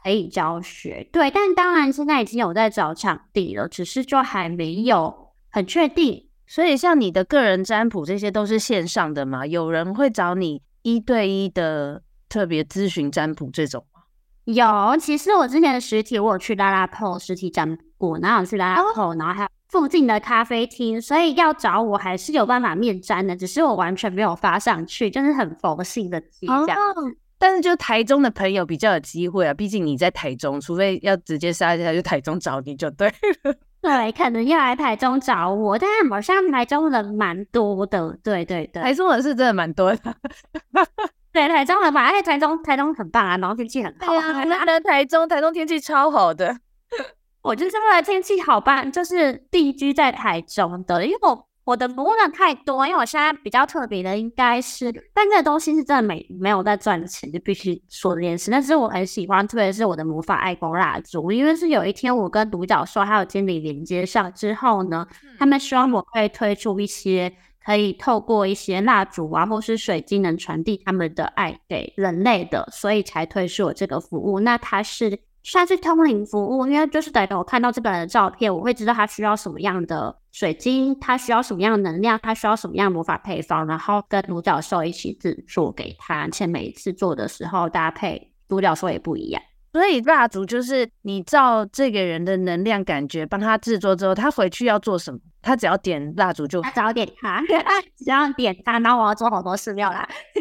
[0.08, 6.26] 可以教学，对，但当然现在已经有在找场地了，只是就还没有很确定。
[6.46, 9.44] 所以像你的个人占卜这些都是线上的吗？
[9.44, 14.00] 有人会找你一对一的特别咨询占卜这种吗？
[14.44, 26.78] 有，其实我之前的实体我有去拉拉铺实体占卜，然后有去拉拉铺，然后还有附近的咖啡厅，所以要找我还是有办法面占的，只是我完全没有发上去，就是很佛系的这样。
[26.78, 26.94] 哦
[27.38, 33.54] 但是就台中的朋友比较有机会啊，毕竟你在台中，除非要直接杀下去台中找你就对了。
[33.80, 38.18] 对，可能要来台中找我，但是好像台中人蛮多的。
[38.24, 40.16] 对对对，台中人是真的蛮多的。
[41.32, 44.06] 对，台中人嘛，而且台中台中很棒啊，然后天气很好。
[44.08, 46.58] 对啊，来了台中，台中天气超好的。
[47.42, 51.47] 我就是为了天气好吧，就是定居在台中的，因为我。
[51.68, 58.50] 我的服务量太多，因为我现在比较特别的应该是，但这个东西是真的没没有在赚钱，就必须说这件事。
[58.50, 65.06] 但是我很喜欢，特别是我的魔法爱光蜡烛，因为是有一天我跟独角兽还有经理连接上之后呢，
[65.38, 67.30] 他们希望我可以推出一些
[67.62, 74.40] 可以透过一些蜡烛啊或是水晶能传递他们的爱给人类的，所以才推出我这个服务。
[74.40, 75.20] 那它是。
[75.42, 86.20] 算是通灵服务，因为就是等于我看到这个人的照片，我会知道他需要什么样的水晶，他需要什么样的能量，他需要什么样的魔法配方，然后跟独角兽一起制作给他。
[86.20, 95.18] 而且每一次做的时候搭配独角兽也不一样，所以蜡烛就是你照这个人的能量感觉帮他制作之后，他回去要做什么？
[95.40, 97.42] 他只要点蜡烛就，他只要点他，
[97.96, 100.06] 只要点他，然后我要做好多寺庙啦。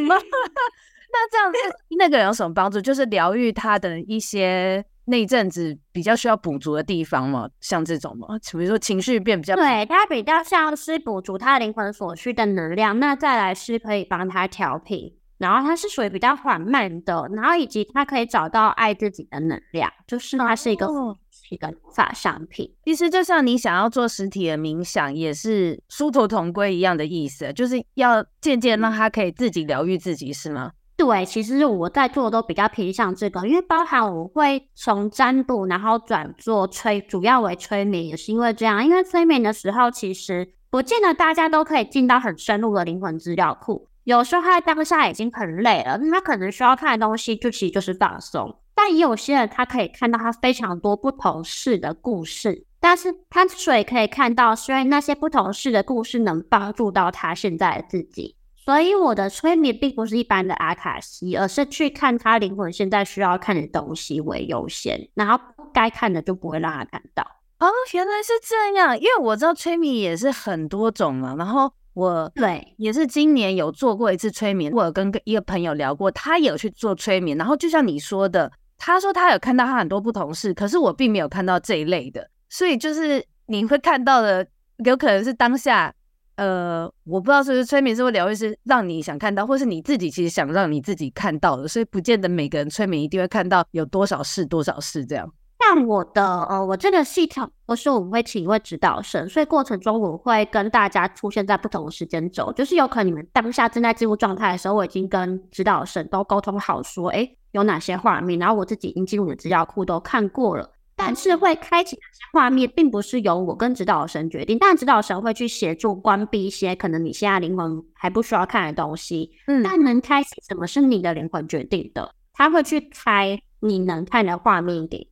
[1.10, 1.58] 那这样子，
[1.98, 2.80] 那个人有什么帮助？
[2.80, 13.00] 就是疗愈他的一些那阵子比较需要补足的地方嘛，像这种嘛，比如说情绪变比较，对，他比较像是补足他灵魂所需的能量。
[13.00, 21.16] 那再来是可以帮他调频，然后他是属于比较缓慢的，然后以及他可以找到爱自己的能量，就是它是一个、哦、
[21.50, 22.70] 一个法商品。
[22.84, 30.72] 其实就像你想要做实体的冥想，也是殊途同归一样的意思，就是要渐渐让他可以自己疗愈自己，是吗？
[30.98, 38.84] 对，其实我在做的都比较偏向这个，因为包含我会从占卜，然后转做催，主要为催眠，也是因为这样。
[38.84, 43.88] 因为催眠的时候，其实不见得大家都可以进到很深入的灵魂资料库。
[44.06, 48.58] 有时候他当下已经很累了，他可能需要看的东西就其实就是放松。
[48.74, 58.37] 但也有些人他可以看到他非常多不同事的故事，但是他之所以可以看到，是因为那些不同事的故事能帮助到他现在的自己。
[58.68, 67.24] 所以我的催眠并不是一般的阿卡西，而是去看他灵魂现在需要看的东西为优先，然后不该看的就不会让他看到。
[67.60, 71.34] 哦，原来是这样，因为我知道催眠也是很多种嘛。
[71.38, 77.38] 然后我对也是今年有做过一次催眠，我有跟一个朋友聊过，他也有去做催眠。
[77.38, 82.30] 然后就像你说的，他说他有看到他很多不同事，可是我并没有看到这一类的。
[82.50, 84.46] 所以就是你会看到的，
[84.84, 85.94] 有可能是当下。
[86.38, 95.30] 呃，我不知道是不是催眠师或疗愈师让你想看到，或是你自己其实想让你自己看到的，所以不见得每个人催眠一定会看到有多少事多少事这样。
[95.60, 110.70] 像我的呃，我这个系统不是我们会请一位指导神，所以过程中我会跟大家出现在不同的时间轴，就是有可能你们当下正在进入状态的时候，我已经跟指导神都沟通好说，哎，有哪些画面，然后我自己已经进入你的资料库都看过了。
[110.98, 119.32] 但是会开启哪些画面，并不是由我跟指导神决定，但指导神会去协助关闭一些可能你现在灵魂还不需要看的东西。
[119.46, 125.08] 嗯，但能开启什么是你的灵魂决定的，他会去开你能看的画面给你。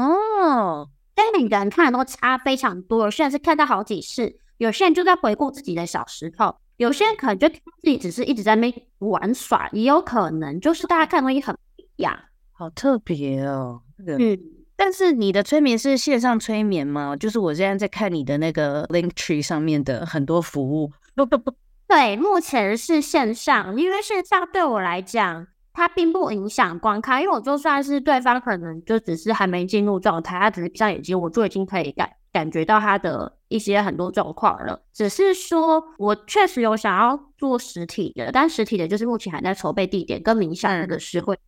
[0.00, 12.16] 哦，但每个人看的都差非常多，有些人是看到好几次，有些人就在回顾自己的小时候，有些人可能就自己只是一直在那边玩耍，也有可能就是大家看东西很不一样，
[12.52, 13.80] 好特别哦。
[14.06, 14.38] 嗯，
[14.82, 17.14] 但是你的催眠是线上催眠吗？
[17.14, 20.90] 就是我现在在看你的那个 Linktree 上面的很多服务。
[21.86, 25.46] 对，目前是线上，因为线上对我来讲。
[25.72, 34.80] 它并不影响观看，因为我就算是对方可能就只是还没进入状态，他只是闭上眼睛，我就已经可以感感觉到他的一些很多状况了。
[34.92, 41.38] 只是说我确实有想要做实体的，但实体的就是目前还在筹备地点跟冥想的时会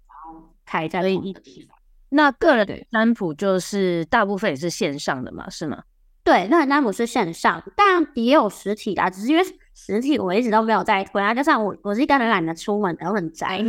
[0.64, 1.76] 开在另一个地方。
[2.12, 5.82] 那个人占卜就是大部分也是线上的嘛，是吗？
[6.24, 9.42] 对，那占卜是线上，但也有实体的，只是因为。
[9.74, 13.56] 实体我一直都没有在推啊，加上我我是一个人懒得出门，然后很宅，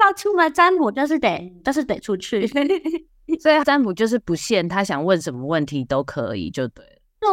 [0.00, 2.46] 要出门占卜就是得就是得出去，
[3.38, 6.82] 所以占卜就是不限他想问什么问题都可以，就对。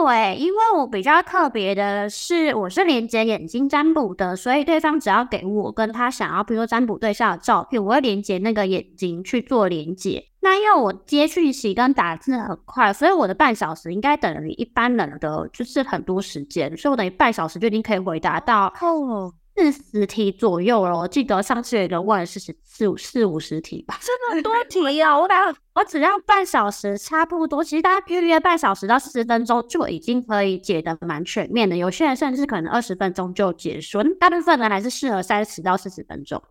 [0.02, 10.26] 对，因为我比较特别的是，我是连接眼睛占卜的，所以对方只要给我跟他想要，比如说占卜对象的照片，我会连接那个眼睛去做连接。
[10.42, 18.74] 那因为我接讯息跟打字很快，所以我的半小时应该等于一般人的就是很多时间，所以我等于半小时就已经可以回答到。
[18.82, 19.34] 哦。
[19.56, 25.18] 四十题左右了，我记得上次有人问四十四五四五十题吧，这么多题啊！
[25.18, 25.46] 我打
[25.76, 31.78] 我只要半小时差不多，其实大家预约半小时到四十分钟就已经可以解得蛮全面的。
[31.78, 36.42] 有些人甚至可能二十分钟就结束，大部分人还是适合三十到四十分钟。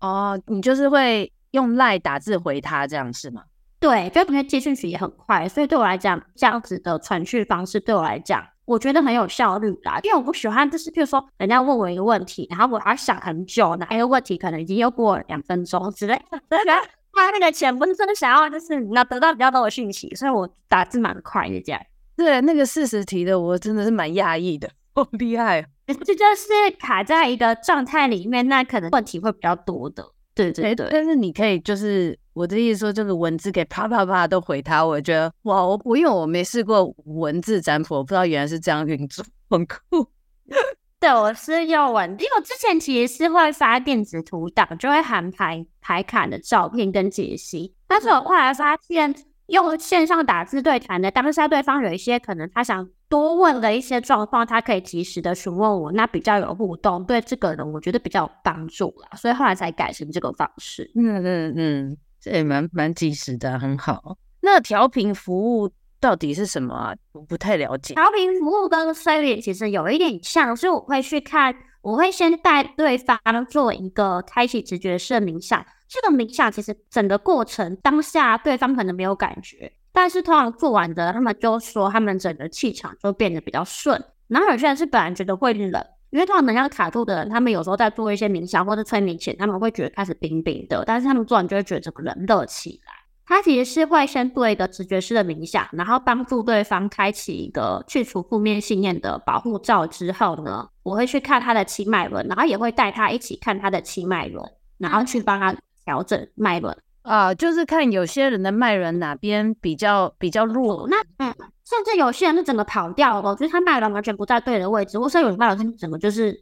[0.00, 3.42] 哦，你就是会用赖打字回他这样是吗？
[3.80, 8.44] 对，就因为接讯息也很快，所以对我来讲，这样子的传讯方式对我来讲。
[8.66, 16.40] 我觉得很有效率啦，因为我不喜欢就是，譬如说人家问我一个问题，然后我还要想很久，哪一个问题可能已经又过了两分钟之类的。
[17.12, 21.80] 他那个钱不是真的想要，就是你要得到比较多的讯息，所以我打字蛮快的这样。
[22.16, 25.66] 对，那个四十题的我真的是蛮讶异的， 好厉害啊！
[25.86, 30.04] 这就是卡在一个状态里面，那可能问题会比较多的。
[30.34, 32.18] 对对对，但是你可以就是。
[32.34, 40.06] 我的意思说，这个文字给啪啪啪都回他，我觉得哇，我我因为我没试过文字占卜，我不知道原来是这样运作，很酷。
[41.00, 49.14] 对，我是用文，因为我之前其实是会发电子图档，就会含牌牌卡的照片跟解析，但是我后来发现。
[49.48, 60.90] 用线上打字对谈的，当下对方有一些可能他想多问的一些状况，他可以及时的询问我，那比较有互动，对这个人我觉得比较有帮助啦，所以后来才改成这个方式。
[60.94, 64.16] 嗯嗯嗯，这也蛮蛮及时的，很好。
[64.40, 65.70] 那调频服务
[66.00, 66.94] 到底是什么啊？
[67.12, 67.92] 我不太了解。
[67.92, 73.18] 调频服务跟 Siri 其实有一点像，所以我会去看，我会先带对方
[73.50, 75.62] 做一个开启直觉式的冥想。
[75.86, 84.02] 这个冥想其实整个过程当下对方可能没有感觉，但是通常做完的，他们就说他们整个气场就变得比较顺。
[84.28, 85.84] 然后有些人是本来觉得会冷，
[86.14, 92.92] 因为通常能量卡住的人，他们有时候在做一些冥想或者催眠前，他们会觉得开始冰冰的，但是他们做完就会觉得整个人热起来。
[93.26, 104.48] 他其实是会先做一个直觉式的冥想，然后帮助对方开启一个去除负面信念的保护罩之后呢，我会去看他的七脉轮，然后也会带他一起看他的七脉轮，
[104.78, 105.54] 然后去帮他。
[105.86, 111.34] 调整脉轮啊，就是看有些人的脉轮哪边比较比较弱，那嗯，
[111.64, 116.38] 甚至有些人是整个跑掉了，就是他脉轮完全不在对的位置，或者有人卖了是整个就是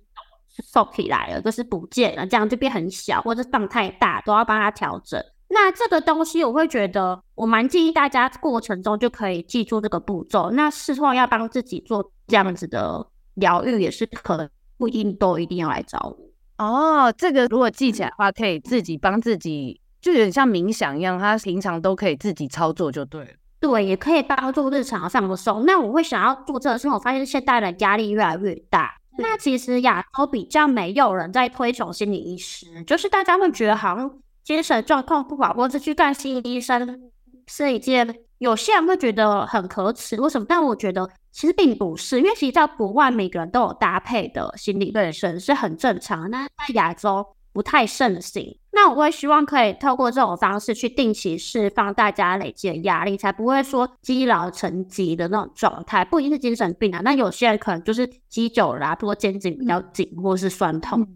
[0.72, 5.22] 收起来了，就是不见了，这样就变很小，或者放太大，都要帮他调整。
[5.48, 10.50] 那这个东西我会觉得，我蛮建议大家过程中就可以记住这个步骤。
[10.50, 14.48] 那事后要帮自己做这样子的疗愈，也是可能
[14.78, 16.64] 不一定都一定要来找我。
[16.64, 23.30] 哦，这个如果记起来的话，可以自己帮自己，就有点像冥想一样，他平常都可以自己操作就对了。
[23.62, 25.62] 对，也可以帮助日常上手。
[25.64, 28.92] 那我会想要做这个，是因为我发现现代人压力越来越大。
[29.18, 37.12] 那其实亚洲比较没有人在推崇心理医师，就是大家会觉得好像精神状况不好，或是去看心理医生
[37.46, 38.18] 是一件。
[38.38, 40.44] 有些人会觉得很可耻，为什么？
[40.48, 48.58] 但我觉得其实并不是，因为其实在国外每个人都有搭配的心理医生是很正常，那在亚洲不太盛行。
[48.72, 56.04] 那我会希望可以透过这种方式去定期释放大家累积的压力，才不会说积劳成疾的那种状态。
[56.04, 61.06] 不一定是精神病啊，那有些人可能就是积久了，比如肩颈比较紧或是酸痛。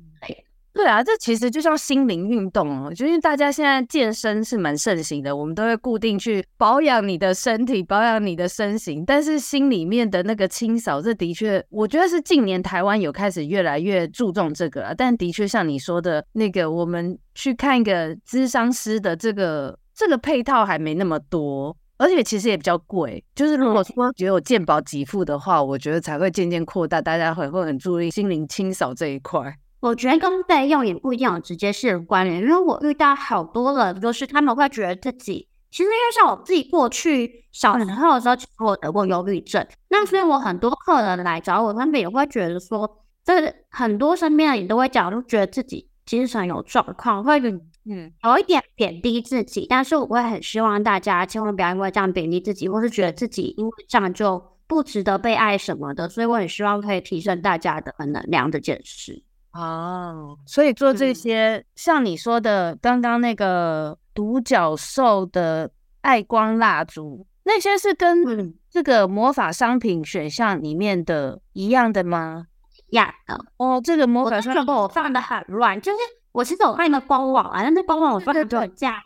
[0.76, 9.02] 对啊，这其实就像心灵运动哦，就是大家现在健身是蛮盛行的，我们都会固定去保养你的身体，保养你的身形。
[9.04, 14.94] 但是心里面的那个清扫，这的确，我觉得是近年台湾有开始越来越注重这个了。
[14.94, 21.74] 但的确像你说的那个，我们去看一个咨商师的这个这个配套还没那么多。
[21.98, 23.24] 而且其实也比较贵。
[23.34, 29.56] 就是如果说只有健保给付的话，我觉得才会渐渐扩大，大家会会很注意心灵清扫这一块。
[29.80, 35.48] 我觉得跟费用也不一定有直接性的关联，因为我遇到好多人，就是他们会觉得自己。
[35.70, 39.66] 其实，因为像我自己过去小时候的时候，其实我得过忧郁症。
[39.88, 47.38] 那所以我很多客人来找我，他们也会觉得说，这很多身边的人都会讲，都觉得自己精神有状况，会
[47.84, 49.66] 嗯有一点贬低自己。
[49.68, 56.08] 但是我会很希望大家千万不要因为这样贬低自己，或是觉得自己因为这样就不值得被爱什么的。
[56.08, 59.22] 所以我很希望可以提升大家的能量这件事。
[59.56, 63.98] 哦，所以做这些，嗯、像你说的刚刚那个。
[64.16, 72.46] 独角兽的爱光蜡烛，那些是跟这个魔法商品选项里面的一样的吗？
[72.88, 73.78] 一样的哦。
[73.84, 75.98] 这个魔法商品我放的很乱，就是
[76.32, 79.02] 我其实我看一个官网啊，但是官网我放的就很加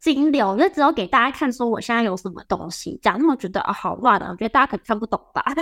[0.00, 5.44] 金流，就只有给大家看说我现在有什么东西，讲那么觉得啊好乱啊，我觉得大家可能看不懂吧。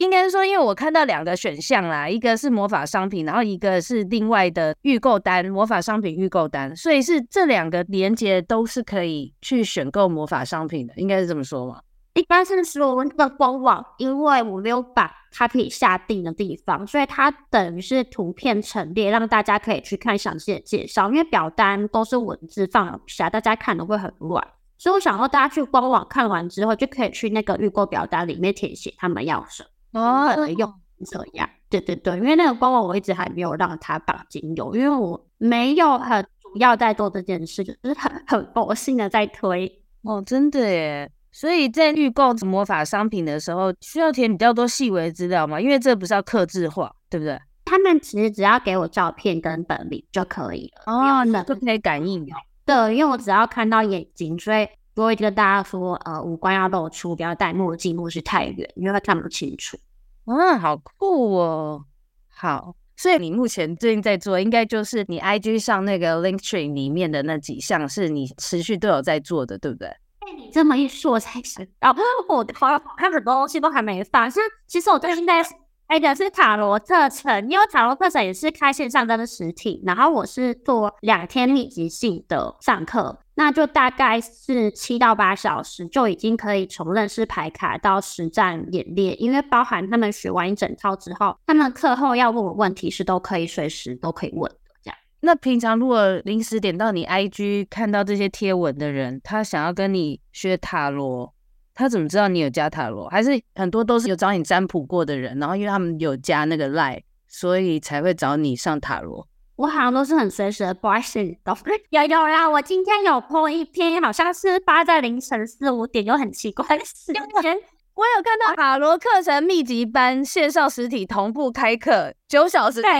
[0.00, 11.82] 应该是说，因为我看到两个选项啦，一个是魔法商品，然后一个是另外的预购单，魔法商品预购单，所以是这两个连接都是可以去选购魔法商品的，应该是这么说吗？
[12.14, 21.10] 一般是说我们这个官网，因为我没有把它可以下定的地方，所以它等于是图片陈列，让大家可以去看详细的介绍。
[21.10, 24.42] 因为表单都是文字放不下，大家看的会很乱，
[24.78, 29.68] 所以我想说大家去官网看完之后，就可以去那个预购表单里面填写他们要什么。
[29.92, 30.72] 哦，用
[31.04, 39.82] 这样，对对对，因为那个官网我一直还没有让它绑精油，因为我没有很主要在做这件事，就是很很佛性的在推。
[40.02, 41.10] 哦，真的耶！
[41.32, 45.60] 所以在预购魔法商品的时候，需要填比较多细微资料嘛？
[45.60, 47.38] 因为这不是要客制化，对不对？
[47.64, 50.92] 他们其实只要给我照片跟本名就可以了。
[50.92, 52.26] 哦，那就可以感应。
[52.64, 54.66] 对，因为我只要看到眼睛，所以。
[54.96, 59.78] 我会跟大家说，呃，五官要露出，不要戴墨镜，或是太远，因为他看不清楚。
[60.26, 61.84] 嗯，好酷哦。
[62.28, 69.88] 好，所以你目前最近在做，应该就是你 IG 上那个 Linktree 里面的那几项，是你持续都有在做的，对不对？
[70.20, 71.96] 被你这么一说，才想到，
[72.28, 72.80] 我的好像
[73.12, 74.28] 很多东西都还没发。
[74.28, 75.42] 是，其实我最近在
[75.90, 83.18] 开的是塔罗课程，因为塔罗课程也是开线上的实体，然后我是做两天密集性的上课。
[83.34, 89.20] 那就大概是七到八小时，就已经可以从认识牌卡到实战演练。
[89.20, 94.58] 因为包含他们学完一整套之后，他们课后要问我问题是都可以随时都可以问的。
[94.84, 94.96] 这样。
[95.22, 101.34] 那平常如果临时点到你 IG 看到这些贴文的人，他想要跟你学塔罗，
[101.80, 103.08] 他怎么知道你有加塔罗？
[103.08, 109.26] 还是很多都是有找你占卜过的人，然后因为他们有加那个 Line，所以才会找你上塔罗？
[109.56, 111.56] 我好像都是很随时的，不爱信都
[111.88, 112.48] 有有啦。
[112.48, 117.56] 我今天有 po 一篇，好像是发在凌晨四五点，有很奇怪的时间。
[117.96, 122.82] 我有看到塔罗课程密集班线上实体同步开课九小时。
[122.82, 122.90] 对，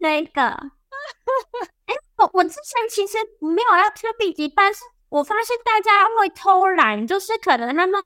[0.00, 0.42] 那个。
[1.86, 4.80] 哎、欸，我我之前其实没有要听密集班，是
[5.10, 8.02] 我发现大家会偷懒，就是可能他们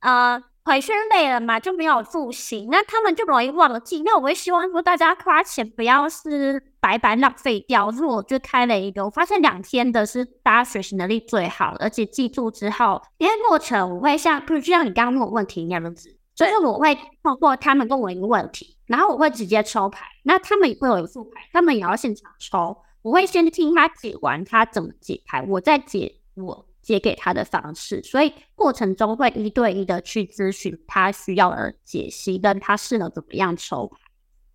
[0.00, 0.42] 呃。
[0.66, 4.00] 培训累了嘛，就没有复习，那他们就容易忘记。
[4.02, 7.92] 那我会希望说大家花钱不要是白白浪费掉。
[7.92, 22.74] 所以我就开了一个，我发现两天的是大家学习能力最好，而且记住之后，因为过程我会像，就像你刚刚问我问题那样子，所以我会透过他们问我一个问题，然后我会直接抽牌，那他们也会有一副牌，他们也要现场抽。
[23.02, 26.66] 我会先听他解完他怎么解牌，我再解我。
[26.84, 33.90] 解给他的方式，所以过程中会一对一的去咨询他需要的解析，跟他适合怎么样抽。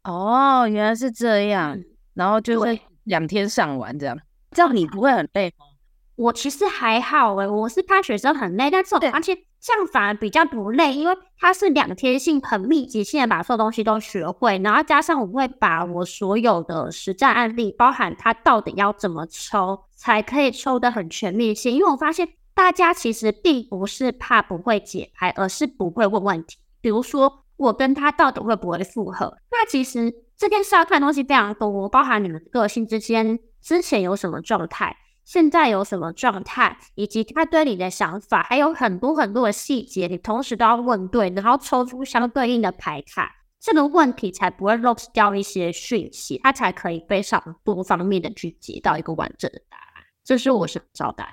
[0.03, 1.75] 哦，原来是这样，
[2.13, 4.15] 然后就是两天上完这样，
[4.51, 5.65] 这样你不会很累吗？
[6.17, 21.73] 我其实还好诶，我是怕学生很累，但是我而且这样反而比较不累，因为他是两天性很密集性的把所有东西都学会，然后加上我会把我所有的实战案例，包含他到底要怎么抽，才可以抽得很全面性。
[21.73, 26.57] 因为我发现大家其实并不是怕不会解牌，而是不会问问题。
[26.79, 29.37] 比如说我跟他到底会不会复合？
[29.51, 34.95] 那其实这件事要看东西非常多，包含你们个性之间之前有什么状态。
[35.25, 49.88] 现在有什么状态，以及他对你的想法，还有很多很多的细节，你同时都要问对，然后抽出相对应的牌卡，这个问题才不会 lose 掉一些讯息，他才可以非常多方面的去解到一个完整的答案。
[50.23, 51.31] 这是我想找大家。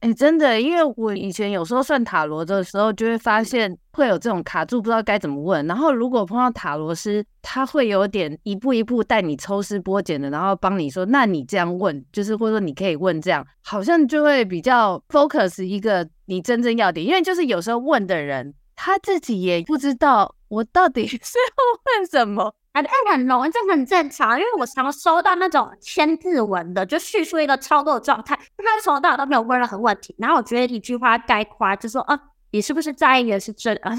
[0.00, 5.66] 哎、真的，因为我以前有时候算塔罗的时候，就会发现会有这种卡住，不知道该怎么问。
[5.66, 17.04] 然后如果碰到塔罗师，他会有点一步一步带你抽丝剥茧的，然后帮你说，那你这样问，就是或者说你可以问这样，好像就会比较 focus 一个你真正要点。
[17.04, 22.54] 因为就是有时候问的人他自己也不知道我到底 是要问什么。
[22.82, 32.18] 哎，很容易，这很正常，因为我常收到那种千字文的，就叙述一个操作状态，他从到都没有问任何问题，然后我觉得一句话概括，就说啊，
[32.50, 33.90] 你是不是在意的是这个？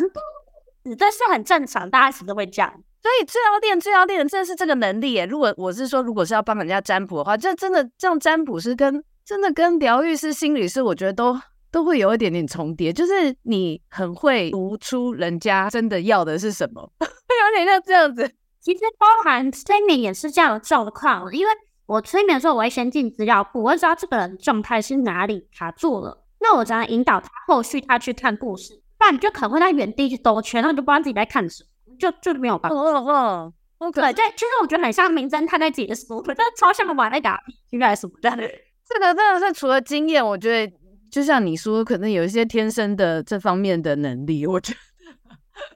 [0.83, 2.71] 你 这是很正常，大家其实都会这样。
[3.01, 5.25] 所以最要练、最要练的，正是这个能力耶。
[5.25, 11.39] 如果我是说，如果是要帮人家占卜的话，这真的这样占卜师跟真的跟疗愈师、心理师，我觉得都
[11.71, 18.29] 都会有一点点重叠，就是你很会读出人家真的要的是什么， 有点像这样子。
[18.67, 21.53] 其实包含催眠也是这样的状况，因为
[21.85, 32.77] 我催眠的时候，我会先进资料库，我会知道这个人状态是哪里卡住了，那我才能引导他后续他去看故事，不然你就可能会在原地去兜圈，然后就不知道自己在看什么，就就没有办法。
[32.77, 37.29] 嗯嗯嗯，对，这其实我觉得很像名侦探在解书，但超像玩那个
[37.69, 38.29] 应该是什么的。
[38.85, 40.77] 这个真的是除了经验，我觉得
[41.09, 44.79] 就像你说，可能有一些天生的这方面的能力，我觉得。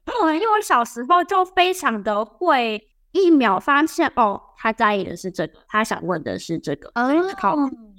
[0.05, 6.91] 对， 因为我小时候就非常的会一秒发现哦，他在意的是这个，他想问的是这个。
[6.95, 7.55] 嗯，好，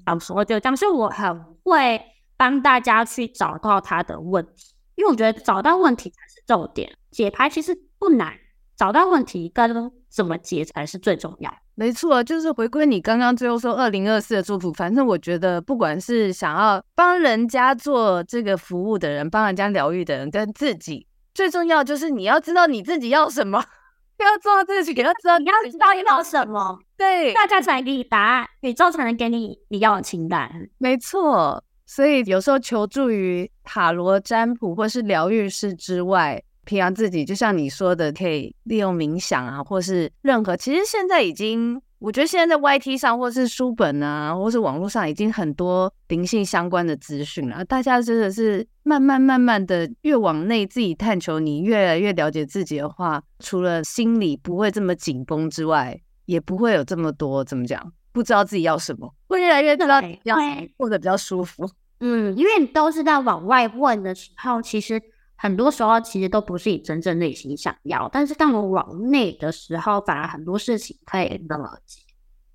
[0.06, 2.00] 小时候就这样，所以我很会
[2.36, 6.92] 帮大家去找到他的问题，因为我觉得找到问题才是重点。
[7.10, 8.32] 解牌其实不难，
[8.76, 11.52] 找到问题跟怎么解才是最重要。
[11.74, 14.72] 没错，就是回归你刚刚最后说二零二四的祝福。
[14.72, 21.06] 反正我觉得，不管是想要帮人家做这个服务的人，帮人家疗愈的人，跟自己。
[21.34, 23.64] 最重要就是你要知道你自己要什么，
[24.18, 30.50] 要做自己，要知道你要知道你要什么，对，大家才给你答案，宇宙才能给你你要的情感。
[30.78, 41.80] 没错，所以有时候求助于塔罗占卜或是疗愈师之外，平常自己就像你说的，可以利用冥想啊，或是任何，其实现在已经。
[42.02, 47.64] 我觉得现在在 YT 上，或是书本啊，或是网络上，已经很多灵性相关的资讯了。
[47.64, 55.96] 大家真的是慢慢慢慢的越往内自己探求，你越来越了解自己的话，除了心里不会这么紧绷之外，
[56.26, 60.36] 也不会有这么多怎么讲，不知道自己要什么，会越来越知道要
[60.76, 61.70] 过得比较舒服。
[62.00, 65.00] 嗯，因为你都是在往外问的时候，其实。
[65.42, 72.00] 很多时候其实都不是你真正内心想要，但是当我往内的时候，反而很多事情可以那么解。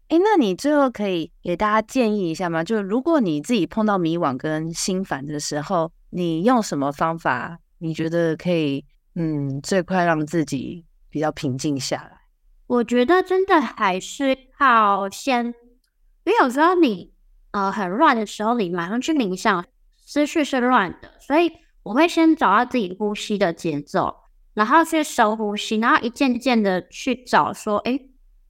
[0.07, 2.63] 哎，那你最后可以给大家建议一下吗？
[2.63, 7.59] 就是如果你自己碰到迷惘跟心烦的时候，你用什么方法？
[7.79, 8.85] 你觉得可以，
[9.15, 12.21] 嗯，最快让自己比较平静下来？
[12.67, 17.11] 我觉得真的还是靠先，因为有时候你
[17.51, 19.65] 呃很乱的时候，你马上去冥想，
[20.05, 21.51] 思绪是乱的，所以。
[21.87, 24.13] 我会先找到自己呼吸的节奏，
[24.53, 27.97] 然后去深呼吸，然后一件件的去找说，哎，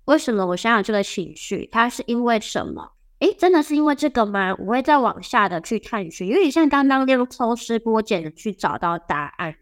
[0.06, 1.70] 为什么我想有这个情绪？
[1.72, 2.94] 它是因为什么？
[3.20, 4.56] 哎，真的是因为这个吗？
[4.58, 9.54] 我会再往下的去探寻，因为你像刚刚那样抽丝剥茧的去找到答案，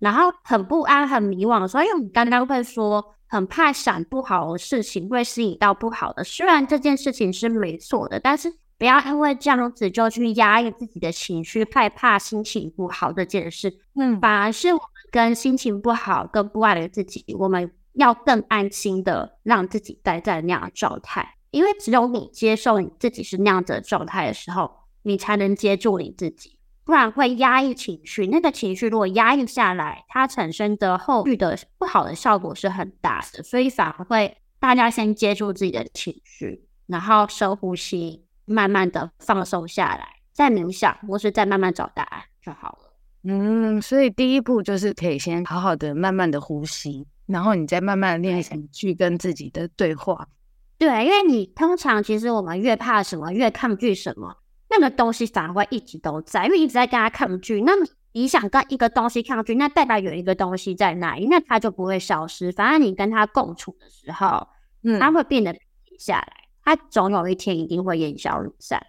[0.00, 8.52] 然后很不安、很迷惘的时候，因为我们刚刚会说很怕想不好的事情会吸引到不好的，虽然这件事情是没错的，但是。
[8.82, 13.78] 不要因为这样子就去压抑自己的情绪，害怕心情不好这件事。
[13.94, 21.36] 嗯，反而是我们跟心情不好、跟不爱的自己，我们要更安心的让自己待在那样的状态。
[21.52, 24.68] 因为只有你接受你自己是那样子的状态的时候，
[25.04, 26.58] 你才能接住你自己。
[26.84, 33.44] 不然会压抑情绪，那个情绪如果压抑下来，它产生的后续的不好的效果是很大的。
[33.44, 38.24] 所以反而会大家先接住自己的情绪，然后深呼吸。
[38.52, 42.94] 慢慢的放松下来，再冥想，或是再慢慢找答案就好了。
[43.24, 50.28] 嗯，所以第一步就是可以先好好的、慢慢的呼吸，然后你再慢慢练习去跟自己的对话。
[50.76, 54.36] 对，因为你通常其实我们越怕什么，越抗拒什么，
[54.68, 57.62] 那个东西反而会一直都在，因为一直在跟他抗拒。
[57.62, 62.50] 那么你想跟一个东西抗拒，那代表有一个东西在那里，那它就不会消失。
[62.50, 64.48] 反而你跟他共处的时候，
[64.82, 65.62] 嗯，它会变得平
[66.00, 66.41] 下来。
[66.64, 68.84] 它总有一天一定会烟消云散。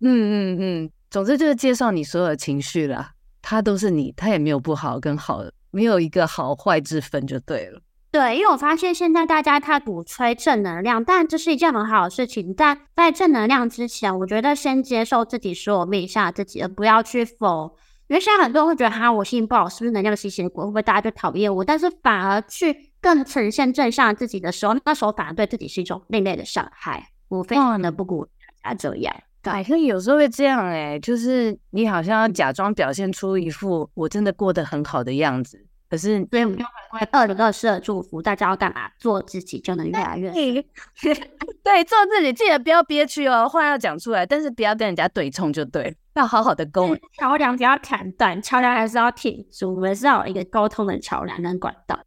[0.00, 7.80] 嗯嗯嗯，总之就是介绍你所有的情绪啦，它都是你，它也没有不好跟好的，没有一个好坏之分就对了。
[8.10, 12.54] 对，因为我发现现在大家太鼓吹正能量，但这是一件很好的事情。
[12.54, 17.76] 但在正能量之前，我觉得先接受自己所有面向自己，而不要去否。
[18.06, 20.62] 因为现在很多人会觉得，哈，我心情不好，是不是能量吸血鬼？
[20.62, 21.64] 会不会大家就讨厌我？
[21.64, 27.13] 但是反而去更呈现正向自己的时候，那时候反而对自己是一种另类的伤害。
[27.38, 28.30] 我非常的不鼓励
[28.62, 29.14] 大家这样。
[29.42, 38.88] 对，可有时候会这样哎、欸，就是你好像要假装表现出一副我真的过得很好的样子，可是所以我们就回归二零二四的祝福，大家要干嘛？
[38.98, 40.30] 做自己就能越来越
[41.62, 46.96] 对，做自己，记得不要憋屈哦，话要讲出来，但是不要跟人家对冲就对，要好好的沟。
[47.18, 51.98] 桥梁不要砍断，桥梁还是要挺住，我们是要有一个沟通的桥梁跟管道。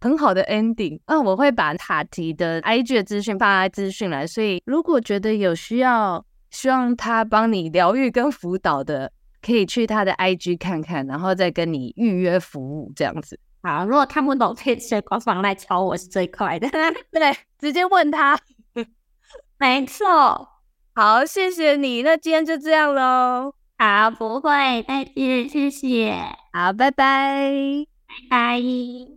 [0.00, 9.10] 很好的 ending，嗯，我会把塔提的 IG 的资讯放在资讯栏，所以如果觉得有需要，希望他帮你疗愈跟辅导的，
[9.42, 13.38] 可以去他的 IG 看看，然后再跟你预约服务这样子。
[13.62, 16.68] 好，如果看不懂，可以直接官方来敲我是最快的，
[17.10, 18.38] 对，直接问他。
[19.58, 20.48] 没错，
[20.94, 23.54] 好，谢谢你，那今天就这样喽。
[23.78, 26.14] 好，不会，再见，谢谢。
[26.52, 29.15] 好，拜拜，拜拜。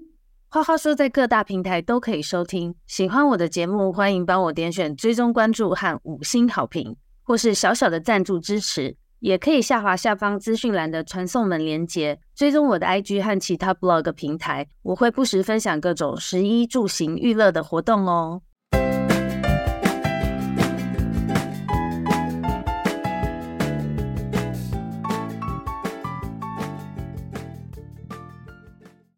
[0.51, 2.73] 花花说，在各大平台都可以收听。
[2.87, 18.41] 喜欢我的节目，欢迎帮我点选追踪关注和五星好评，或是小小的赞助支持，也可以下滑下方资讯栏的传送门连接，追踪我的 IG 和其他 blog 平台，我会不时分享各种食衣住行娱乐的活动哦。